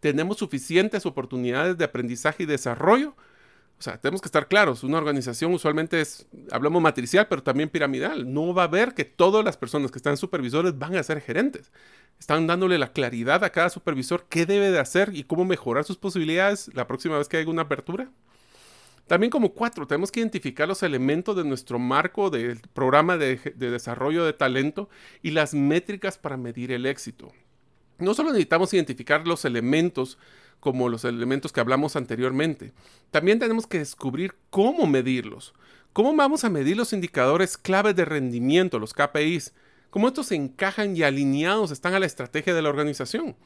Tenemos 0.00 0.36
suficientes 0.38 1.06
oportunidades 1.06 1.78
de 1.78 1.84
aprendizaje 1.84 2.42
y 2.42 2.46
desarrollo 2.46 3.14
o 3.82 3.84
sea, 3.84 3.98
tenemos 3.98 4.20
que 4.20 4.28
estar 4.28 4.46
claros, 4.46 4.84
una 4.84 4.98
organización 4.98 5.52
usualmente 5.52 6.00
es, 6.00 6.28
hablamos 6.52 6.80
matricial, 6.80 7.26
pero 7.28 7.42
también 7.42 7.68
piramidal. 7.68 8.32
No 8.32 8.54
va 8.54 8.62
a 8.62 8.68
ver 8.68 8.94
que 8.94 9.04
todas 9.04 9.44
las 9.44 9.56
personas 9.56 9.90
que 9.90 9.98
están 9.98 10.16
supervisores 10.16 10.78
van 10.78 10.94
a 10.94 11.02
ser 11.02 11.20
gerentes. 11.20 11.72
Están 12.20 12.46
dándole 12.46 12.78
la 12.78 12.92
claridad 12.92 13.42
a 13.42 13.50
cada 13.50 13.70
supervisor 13.70 14.26
qué 14.28 14.46
debe 14.46 14.70
de 14.70 14.78
hacer 14.78 15.10
y 15.16 15.24
cómo 15.24 15.44
mejorar 15.44 15.82
sus 15.82 15.96
posibilidades 15.96 16.70
la 16.74 16.86
próxima 16.86 17.18
vez 17.18 17.28
que 17.28 17.38
haya 17.38 17.50
una 17.50 17.62
apertura. 17.62 18.08
También 19.12 19.30
como 19.30 19.52
cuatro, 19.52 19.86
tenemos 19.86 20.10
que 20.10 20.20
identificar 20.20 20.66
los 20.66 20.82
elementos 20.82 21.36
de 21.36 21.44
nuestro 21.44 21.78
marco 21.78 22.30
del 22.30 22.60
programa 22.72 23.18
de, 23.18 23.36
de 23.56 23.70
desarrollo 23.70 24.24
de 24.24 24.32
talento 24.32 24.88
y 25.20 25.32
las 25.32 25.52
métricas 25.52 26.16
para 26.16 26.38
medir 26.38 26.72
el 26.72 26.86
éxito. 26.86 27.30
No 27.98 28.14
solo 28.14 28.30
necesitamos 28.30 28.72
identificar 28.72 29.26
los 29.28 29.44
elementos 29.44 30.16
como 30.60 30.88
los 30.88 31.04
elementos 31.04 31.52
que 31.52 31.60
hablamos 31.60 31.94
anteriormente. 31.94 32.72
También 33.10 33.38
tenemos 33.38 33.66
que 33.66 33.80
descubrir 33.80 34.34
cómo 34.48 34.86
medirlos. 34.86 35.52
¿Cómo 35.92 36.16
vamos 36.16 36.44
a 36.44 36.48
medir 36.48 36.78
los 36.78 36.94
indicadores 36.94 37.58
claves 37.58 37.94
de 37.94 38.06
rendimiento, 38.06 38.78
los 38.78 38.94
KPIs? 38.94 39.52
¿Cómo 39.90 40.08
estos 40.08 40.28
se 40.28 40.36
encajan 40.36 40.96
y 40.96 41.02
alineados 41.02 41.70
están 41.70 41.92
a 41.92 42.00
la 42.00 42.06
estrategia 42.06 42.54
de 42.54 42.62
la 42.62 42.70
organización? 42.70 43.36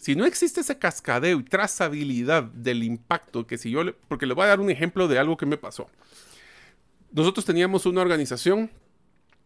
Si 0.00 0.16
no 0.16 0.24
existe 0.24 0.62
ese 0.62 0.78
cascadeo 0.78 1.40
y 1.40 1.44
trazabilidad 1.44 2.44
del 2.44 2.84
impacto, 2.84 3.46
que 3.46 3.58
si 3.58 3.70
yo, 3.70 3.84
le, 3.84 3.92
porque 3.92 4.24
le 4.24 4.32
voy 4.32 4.44
a 4.44 4.48
dar 4.48 4.60
un 4.60 4.70
ejemplo 4.70 5.08
de 5.08 5.18
algo 5.18 5.36
que 5.36 5.44
me 5.44 5.58
pasó. 5.58 5.90
Nosotros 7.12 7.44
teníamos 7.44 7.84
una 7.84 8.00
organización 8.00 8.70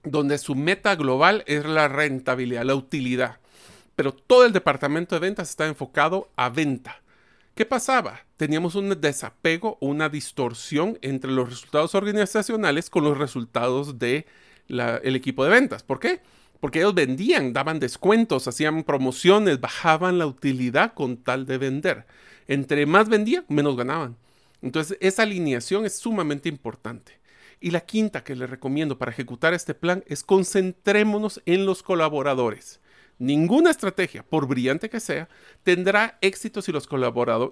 donde 0.04 0.38
su 0.38 0.54
meta 0.54 0.94
global 0.94 1.42
es 1.48 1.64
la 1.64 1.88
rentabilidad, 1.88 2.62
la 2.62 2.76
utilidad, 2.76 3.40
pero 3.96 4.14
todo 4.14 4.46
el 4.46 4.52
departamento 4.52 5.16
de 5.16 5.20
ventas 5.22 5.50
está 5.50 5.66
enfocado 5.66 6.30
a 6.36 6.50
venta. 6.50 7.02
¿Qué 7.56 7.66
pasaba? 7.66 8.20
Teníamos 8.36 8.76
un 8.76 9.00
desapego 9.00 9.76
una 9.80 10.08
distorsión 10.08 11.00
entre 11.02 11.32
los 11.32 11.48
resultados 11.48 11.96
organizacionales 11.96 12.90
con 12.90 13.02
los 13.02 13.18
resultados 13.18 13.98
del 13.98 14.24
el 14.68 15.16
equipo 15.16 15.42
de 15.42 15.50
ventas. 15.50 15.82
¿Por 15.82 15.98
qué? 15.98 16.20
Porque 16.64 16.78
ellos 16.78 16.94
vendían, 16.94 17.52
daban 17.52 17.78
descuentos, 17.78 18.48
hacían 18.48 18.84
promociones, 18.84 19.60
bajaban 19.60 20.18
la 20.18 20.26
utilidad 20.26 20.94
con 20.94 21.18
tal 21.18 21.44
de 21.44 21.58
vender. 21.58 22.06
Entre 22.48 22.86
más 22.86 23.10
vendían, 23.10 23.44
menos 23.48 23.76
ganaban. 23.76 24.16
Entonces, 24.62 24.96
esa 25.02 25.24
alineación 25.24 25.84
es 25.84 25.98
sumamente 25.98 26.48
importante. 26.48 27.20
Y 27.60 27.70
la 27.70 27.82
quinta 27.82 28.24
que 28.24 28.34
les 28.34 28.48
recomiendo 28.48 28.96
para 28.96 29.10
ejecutar 29.10 29.52
este 29.52 29.74
plan 29.74 30.04
es 30.06 30.24
concentrémonos 30.24 31.42
en 31.44 31.66
los 31.66 31.82
colaboradores. 31.82 32.80
Ninguna 33.18 33.68
estrategia, 33.68 34.22
por 34.22 34.46
brillante 34.46 34.88
que 34.88 35.00
sea, 35.00 35.28
tendrá 35.64 36.16
éxito 36.22 36.62
si 36.62 36.72
los, 36.72 36.88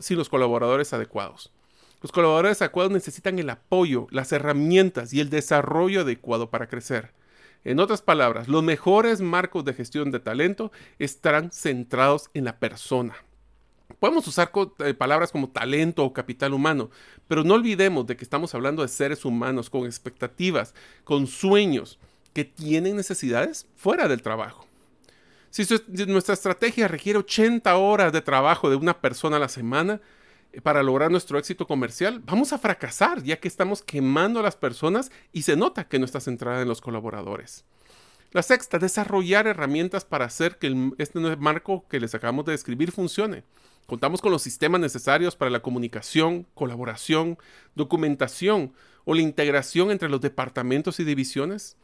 sin 0.01 0.17
los 0.17 0.29
colaboradores 0.31 0.95
adecuados. 0.95 1.53
Los 2.01 2.13
colaboradores 2.13 2.63
adecuados 2.63 2.93
necesitan 2.93 3.39
el 3.39 3.51
apoyo, 3.51 4.07
las 4.11 4.33
herramientas 4.33 5.13
y 5.13 5.21
el 5.21 5.29
desarrollo 5.29 6.01
adecuado 6.01 6.49
para 6.49 6.67
crecer. 6.67 7.13
En 7.65 7.79
otras 7.79 8.03
palabras, 8.03 8.49
los 8.49 8.63
mejores 8.63 9.21
marcos 9.21 9.65
de 9.65 9.75
gestión 9.75 10.11
de 10.11 10.21
talento 10.21 10.73
estarán 10.99 11.53
centrados 11.53 12.31
en 12.35 12.45
la 12.45 12.59
persona. 12.59 13.15
Podemos 14.01 14.27
usar 14.27 14.51
eh, 14.81 14.95
palabras 14.95 15.31
como 15.31 15.51
talento 15.51 16.05
o 16.05 16.13
capital 16.13 16.55
humano, 16.55 16.91
pero 17.29 17.45
no 17.45 17.55
olvidemos 17.55 18.07
de 18.07 18.17
que 18.17 18.25
estamos 18.25 18.55
hablando 18.55 18.83
de 18.83 18.89
seres 18.89 19.25
humanos 19.25 19.71
con 19.71 19.87
expectativas, 19.87 20.75
con 21.05 21.27
sueños, 21.27 21.99
que 22.33 22.45
tienen 22.45 22.97
necesidades 22.97 23.67
fuera 23.77 24.09
del 24.09 24.23
trabajo. 24.23 24.67
Si, 25.51 25.67
nuestra 26.07 26.33
estrategia 26.35 26.89
requiere 26.89 27.19
80 27.19 27.77
horas 27.77 28.13
de 28.13 28.23
trabajo 28.23 28.71
de 28.71 28.77
una 28.77 29.01
persona 29.01 29.37
a 29.37 29.41
la 29.41 29.49
semana 29.49 30.01
para 30.63 30.83
lograr 30.83 31.11
nuestro 31.11 31.39
éxito 31.39 31.67
comercial, 31.67 32.21
vamos 32.25 32.53
a 32.53 32.59
fracasar 32.59 33.23
ya 33.23 33.39
que 33.39 33.49
estamos 33.49 33.83
quemando 33.83 34.41
a 34.41 34.43
las 34.43 34.57
personas 34.57 35.11
y 35.33 35.43
se 35.43 35.57
nota 35.57 35.89
que 35.89 35.99
no 35.99 36.05
está 36.05 36.21
centrada 36.21 36.63
en 36.63 36.69
los 36.69 36.81
colaboradores. 36.81 37.65
La 38.33 38.43
sexta, 38.43 38.79
desarrollar 38.79 39.47
herramientas 39.47 40.05
para 40.05 40.25
hacer 40.25 40.59
que 40.59 40.93
este 40.99 41.21
marco 41.37 41.87
que 41.89 42.01
les 42.01 42.15
acabamos 42.15 42.45
de 42.47 42.53
describir 42.53 42.93
funcione. 42.93 43.45
Contamos 43.87 44.23
con 44.23 44.33
los 44.33 44.43
sistemas 44.43 44.81
necesarios 44.81 45.37
para 45.37 45.51
la 45.51 45.61
comunicación, 45.61 46.47
colaboración, 46.55 47.39
documentación 47.75 48.73
o 49.05 49.15
la 49.15 49.21
integración 49.21 49.91
entre 49.91 50.09
los 50.09 50.21
departamentos 50.21 51.01
y 51.01 51.05
divisiones 51.05 51.77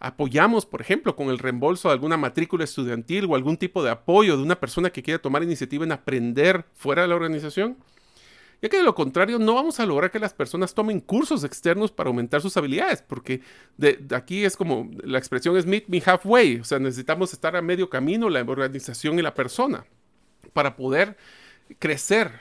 apoyamos, 0.00 0.64
por 0.66 0.80
ejemplo, 0.80 1.14
con 1.14 1.28
el 1.28 1.38
reembolso 1.38 1.88
de 1.88 1.94
alguna 1.94 2.16
matrícula 2.16 2.64
estudiantil 2.64 3.26
o 3.26 3.36
algún 3.36 3.58
tipo 3.58 3.84
de 3.84 3.90
apoyo 3.90 4.36
de 4.36 4.42
una 4.42 4.58
persona 4.58 4.90
que 4.90 5.02
quiera 5.02 5.20
tomar 5.20 5.42
iniciativa 5.42 5.84
en 5.84 5.92
aprender 5.92 6.64
fuera 6.74 7.02
de 7.02 7.08
la 7.08 7.16
organización? 7.16 7.76
Ya 8.62 8.68
que 8.68 8.76
de 8.76 8.82
lo 8.82 8.94
contrario 8.94 9.38
no 9.38 9.54
vamos 9.54 9.80
a 9.80 9.86
lograr 9.86 10.10
que 10.10 10.18
las 10.18 10.34
personas 10.34 10.74
tomen 10.74 11.00
cursos 11.00 11.44
externos 11.44 11.90
para 11.90 12.08
aumentar 12.08 12.42
sus 12.42 12.56
habilidades, 12.56 13.02
porque 13.02 13.40
de, 13.78 14.04
aquí 14.14 14.44
es 14.44 14.56
como 14.56 14.90
la 15.02 15.18
expresión 15.18 15.56
es 15.56 15.64
meet 15.64 15.88
me 15.88 16.02
halfway, 16.04 16.60
o 16.60 16.64
sea, 16.64 16.78
necesitamos 16.78 17.32
estar 17.32 17.56
a 17.56 17.62
medio 17.62 17.88
camino 17.88 18.28
la 18.28 18.40
organización 18.40 19.18
y 19.18 19.22
la 19.22 19.34
persona. 19.34 19.86
Para 20.52 20.76
poder 20.76 21.16
crecer, 21.78 22.32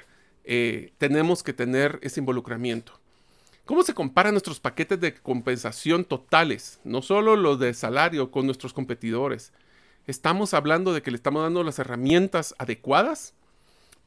eh, 0.44 0.92
tenemos 0.98 1.42
que 1.42 1.54
tener 1.54 2.00
ese 2.02 2.20
involucramiento. 2.20 3.00
¿Cómo 3.64 3.84
se 3.84 3.94
comparan 3.94 4.34
nuestros 4.34 4.60
paquetes 4.60 5.00
de 5.00 5.14
compensación 5.14 6.04
totales, 6.04 6.80
no 6.84 7.02
solo 7.02 7.36
los 7.36 7.60
de 7.60 7.74
salario, 7.76 8.32
con 8.32 8.46
nuestros 8.46 8.74
competidores? 8.74 9.54
¿Estamos 10.08 10.56
hablando 10.56 10.92
de 10.92 11.04
que 11.04 11.12
le 11.12 11.18
estamos 11.18 11.44
dando 11.44 11.64
las 11.64 11.78
herramientas 11.78 12.56
adecuadas? 12.58 13.36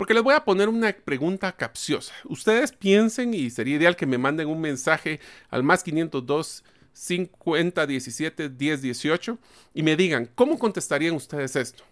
Porque 0.02 0.14
les 0.14 0.22
voy 0.24 0.34
a 0.34 0.44
poner 0.44 0.68
una 0.68 0.92
pregunta 0.92 1.52
capciosa. 1.52 2.12
Ustedes 2.24 2.72
piensen 2.72 3.34
y 3.34 3.50
sería 3.50 3.76
ideal 3.76 3.94
que 3.94 4.04
me 4.04 4.18
manden 4.18 4.48
un 4.48 4.60
mensaje 4.60 5.20
al 5.48 5.62
más 5.62 5.84
502 5.84 6.64
50 6.92 7.86
17 7.86 8.48
10 8.48 8.82
18 8.82 9.38
y 9.74 9.84
me 9.84 9.94
digan, 9.94 10.28
¿cómo 10.34 10.58
contestarían 10.58 11.14
ustedes 11.14 11.54
esto? 11.54 11.84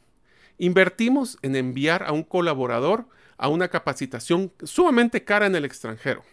Invertimos 0.59 1.39
en 1.43 1.55
enviar 1.55 2.03
a 2.03 2.11
un 2.11 2.25
colaborador 2.25 3.07
a 3.39 3.47
una 3.47 3.69
capacitación 3.69 4.53
sumamente 4.65 5.23
cara 5.23 5.47
en 5.47 5.55
el 5.55 5.65
extranjero 5.65 6.25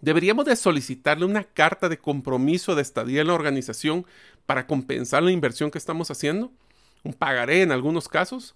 Deberíamos 0.00 0.46
de 0.46 0.56
solicitarle 0.56 1.26
una 1.26 1.44
carta 1.44 1.90
de 1.90 1.98
compromiso 1.98 2.74
de 2.74 2.80
estadía 2.80 3.20
en 3.20 3.26
la 3.26 3.34
organización 3.34 4.06
para 4.46 4.66
compensar 4.66 5.22
la 5.22 5.30
inversión 5.30 5.70
que 5.70 5.76
estamos 5.76 6.10
haciendo, 6.10 6.50
un 7.04 7.12
pagaré 7.12 7.60
en 7.60 7.70
algunos 7.70 8.08
casos, 8.08 8.54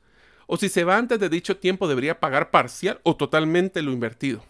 o 0.53 0.57
si 0.57 0.69
se 0.69 0.85
va 0.85 0.97
antes 0.97 1.21
de 1.21 1.29
dicho 1.29 1.57
tiempo 1.57 1.87
debería 1.87 2.19
pagar 2.19 2.51
parcial 2.51 3.01
o 3.05 3.15
totalmente 3.17 3.83
lo 3.83 3.93
invertido. 3.93 4.43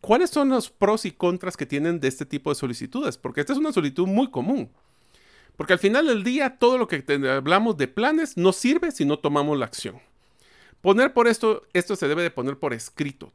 ¿cuáles 0.00 0.30
son 0.30 0.48
los 0.48 0.70
pros 0.70 1.04
y 1.04 1.12
contras 1.12 1.56
que 1.56 1.66
tienen 1.66 2.00
de 2.00 2.08
este 2.08 2.26
tipo 2.26 2.50
de 2.50 2.56
solicitudes? 2.56 3.16
Porque 3.16 3.40
esta 3.40 3.52
es 3.52 3.58
una 3.58 3.72
solicitud 3.72 4.06
muy 4.06 4.30
común. 4.30 4.70
Porque 5.56 5.74
al 5.74 5.78
final 5.78 6.06
del 6.06 6.24
día, 6.24 6.56
todo 6.58 6.78
lo 6.78 6.88
que 6.88 7.04
hablamos 7.30 7.76
de 7.76 7.88
planes 7.88 8.36
no 8.36 8.52
sirve 8.52 8.92
si 8.92 9.04
no 9.04 9.18
tomamos 9.18 9.58
la 9.58 9.66
acción. 9.66 10.00
Poner 10.80 11.12
por 11.12 11.28
esto, 11.28 11.62
esto 11.74 11.96
se 11.96 12.08
debe 12.08 12.22
de 12.22 12.30
poner 12.30 12.58
por 12.58 12.72
escrito. 12.72 13.32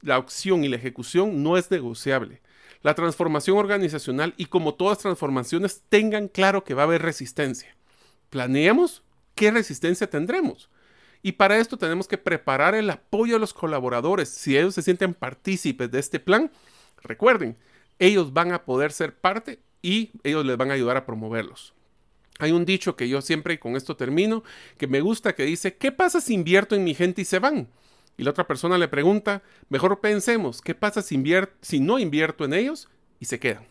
La 0.00 0.18
opción 0.18 0.64
y 0.64 0.68
la 0.68 0.76
ejecución 0.76 1.42
no 1.42 1.56
es 1.56 1.70
negociable. 1.70 2.42
La 2.82 2.94
transformación 2.94 3.56
organizacional 3.56 4.34
y 4.36 4.46
como 4.46 4.74
todas 4.74 4.98
transformaciones 4.98 5.82
tengan 5.88 6.28
claro 6.28 6.64
que 6.64 6.74
va 6.74 6.82
a 6.82 6.86
haber 6.86 7.02
resistencia. 7.02 7.76
Planeemos 8.30 9.02
qué 9.34 9.50
resistencia 9.50 10.10
tendremos. 10.10 10.68
Y 11.22 11.32
para 11.32 11.58
esto 11.58 11.76
tenemos 11.76 12.06
que 12.06 12.18
preparar 12.18 12.74
el 12.74 12.90
apoyo 12.90 13.36
a 13.36 13.38
los 13.38 13.52
colaboradores. 13.52 14.28
Si 14.28 14.56
ellos 14.56 14.74
se 14.74 14.82
sienten 14.82 15.14
partícipes 15.14 15.90
de 15.90 15.98
este 15.98 16.20
plan, 16.20 16.50
recuerden, 17.02 17.56
ellos 17.98 18.32
van 18.32 18.52
a 18.52 18.64
poder 18.64 18.92
ser 18.92 19.16
parte 19.16 19.58
y 19.82 20.12
ellos 20.22 20.46
les 20.46 20.56
van 20.56 20.70
a 20.70 20.74
ayudar 20.74 20.96
a 20.96 21.06
promoverlos. 21.06 21.74
Hay 22.38 22.52
un 22.52 22.64
dicho 22.64 22.94
que 22.94 23.08
yo 23.08 23.20
siempre, 23.20 23.54
y 23.54 23.58
con 23.58 23.76
esto 23.76 23.96
termino, 23.96 24.44
que 24.76 24.86
me 24.86 25.00
gusta, 25.00 25.34
que 25.34 25.42
dice, 25.42 25.76
¿qué 25.76 25.90
pasa 25.90 26.20
si 26.20 26.34
invierto 26.34 26.76
en 26.76 26.84
mi 26.84 26.94
gente 26.94 27.22
y 27.22 27.24
se 27.24 27.40
van? 27.40 27.68
Y 28.16 28.22
la 28.22 28.30
otra 28.30 28.46
persona 28.46 28.78
le 28.78 28.88
pregunta, 28.88 29.42
mejor 29.68 30.00
pensemos, 30.00 30.60
¿qué 30.60 30.74
pasa 30.74 31.02
si, 31.02 31.22
si 31.60 31.80
no 31.80 31.98
invierto 31.98 32.44
en 32.44 32.54
ellos 32.54 32.88
y 33.18 33.26
se 33.26 33.40
quedan? 33.40 33.66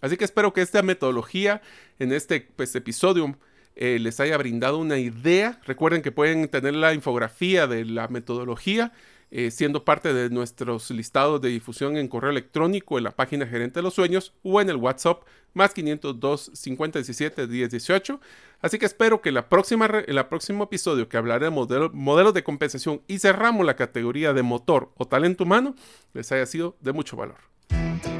Así 0.00 0.16
que 0.16 0.24
espero 0.24 0.52
que 0.52 0.62
esta 0.62 0.82
metodología 0.82 1.60
en 1.98 2.12
este 2.12 2.40
pues, 2.40 2.74
episodio 2.74 3.36
eh, 3.80 3.98
les 4.00 4.18
haya 4.18 4.36
brindado 4.36 4.78
una 4.78 4.98
idea. 4.98 5.60
Recuerden 5.64 6.02
que 6.02 6.10
pueden 6.10 6.48
tener 6.48 6.74
la 6.74 6.94
infografía 6.94 7.68
de 7.68 7.84
la 7.84 8.08
metodología 8.08 8.92
eh, 9.30 9.50
siendo 9.52 9.84
parte 9.84 10.12
de 10.12 10.30
nuestros 10.30 10.90
listados 10.90 11.40
de 11.40 11.50
difusión 11.50 11.96
en 11.96 12.08
correo 12.08 12.30
electrónico 12.30 12.98
en 12.98 13.04
la 13.04 13.12
página 13.12 13.46
Gerente 13.46 13.78
de 13.78 13.82
los 13.82 13.94
Sueños 13.94 14.32
o 14.42 14.60
en 14.60 14.68
el 14.68 14.76
WhatsApp 14.76 15.22
más 15.54 15.74
502 15.74 16.50
5017 16.54 17.46
1018. 17.46 18.20
Así 18.62 18.78
que 18.78 18.86
espero 18.86 19.20
que 19.20 19.30
la 19.30 19.48
próxima, 19.48 19.86
el 19.86 20.26
próximo 20.26 20.64
episodio 20.64 21.08
que 21.08 21.16
hablaré 21.16 21.44
de 21.44 21.50
modelos 21.50 22.34
de 22.34 22.42
compensación 22.42 23.02
y 23.06 23.20
cerramos 23.20 23.64
la 23.64 23.76
categoría 23.76 24.32
de 24.32 24.42
motor 24.42 24.92
o 24.96 25.06
talento 25.06 25.44
humano 25.44 25.76
les 26.14 26.32
haya 26.32 26.46
sido 26.46 26.76
de 26.80 26.92
mucho 26.92 27.16
valor. 27.16 27.47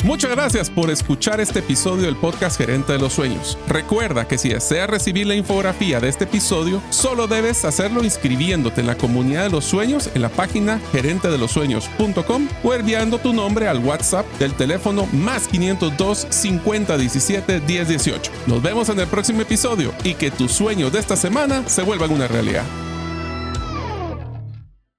Muchas 0.04 0.30
gracias 0.30 0.70
por 0.70 0.90
escuchar 0.90 1.40
este 1.40 1.58
episodio 1.58 2.04
del 2.04 2.16
podcast 2.16 2.56
Gerente 2.56 2.92
de 2.92 2.98
los 2.98 3.12
Sueños. 3.12 3.58
Recuerda 3.68 4.26
que 4.26 4.38
si 4.38 4.48
deseas 4.48 4.88
recibir 4.88 5.26
la 5.26 5.34
infografía 5.34 6.00
de 6.00 6.08
este 6.08 6.24
episodio, 6.24 6.80
solo 6.90 7.26
debes 7.26 7.64
hacerlo 7.64 8.04
inscribiéndote 8.04 8.80
en 8.80 8.86
la 8.86 8.96
comunidad 8.96 9.44
de 9.44 9.50
los 9.50 9.64
sueños 9.64 10.10
en 10.14 10.22
la 10.22 10.28
página 10.28 10.80
gerentedelosueños.com 10.92 12.48
o 12.62 12.74
enviando 12.74 13.18
tu 13.18 13.32
nombre 13.32 13.68
al 13.68 13.84
WhatsApp 13.84 14.26
del 14.38 14.54
teléfono 14.54 15.06
más 15.12 15.48
502 15.48 16.28
50 16.30 16.96
17 16.96 17.60
10 17.60 17.88
18. 17.88 18.32
Nos 18.46 18.62
vemos 18.62 18.88
en 18.88 19.00
el 19.00 19.08
próximo 19.08 19.42
episodio 19.42 19.92
y 20.04 20.14
que 20.14 20.30
tus 20.30 20.52
sueños 20.52 20.92
de 20.92 21.00
esta 21.00 21.16
semana 21.16 21.68
se 21.68 21.82
vuelvan 21.82 22.12
una 22.12 22.28
realidad. 22.28 22.64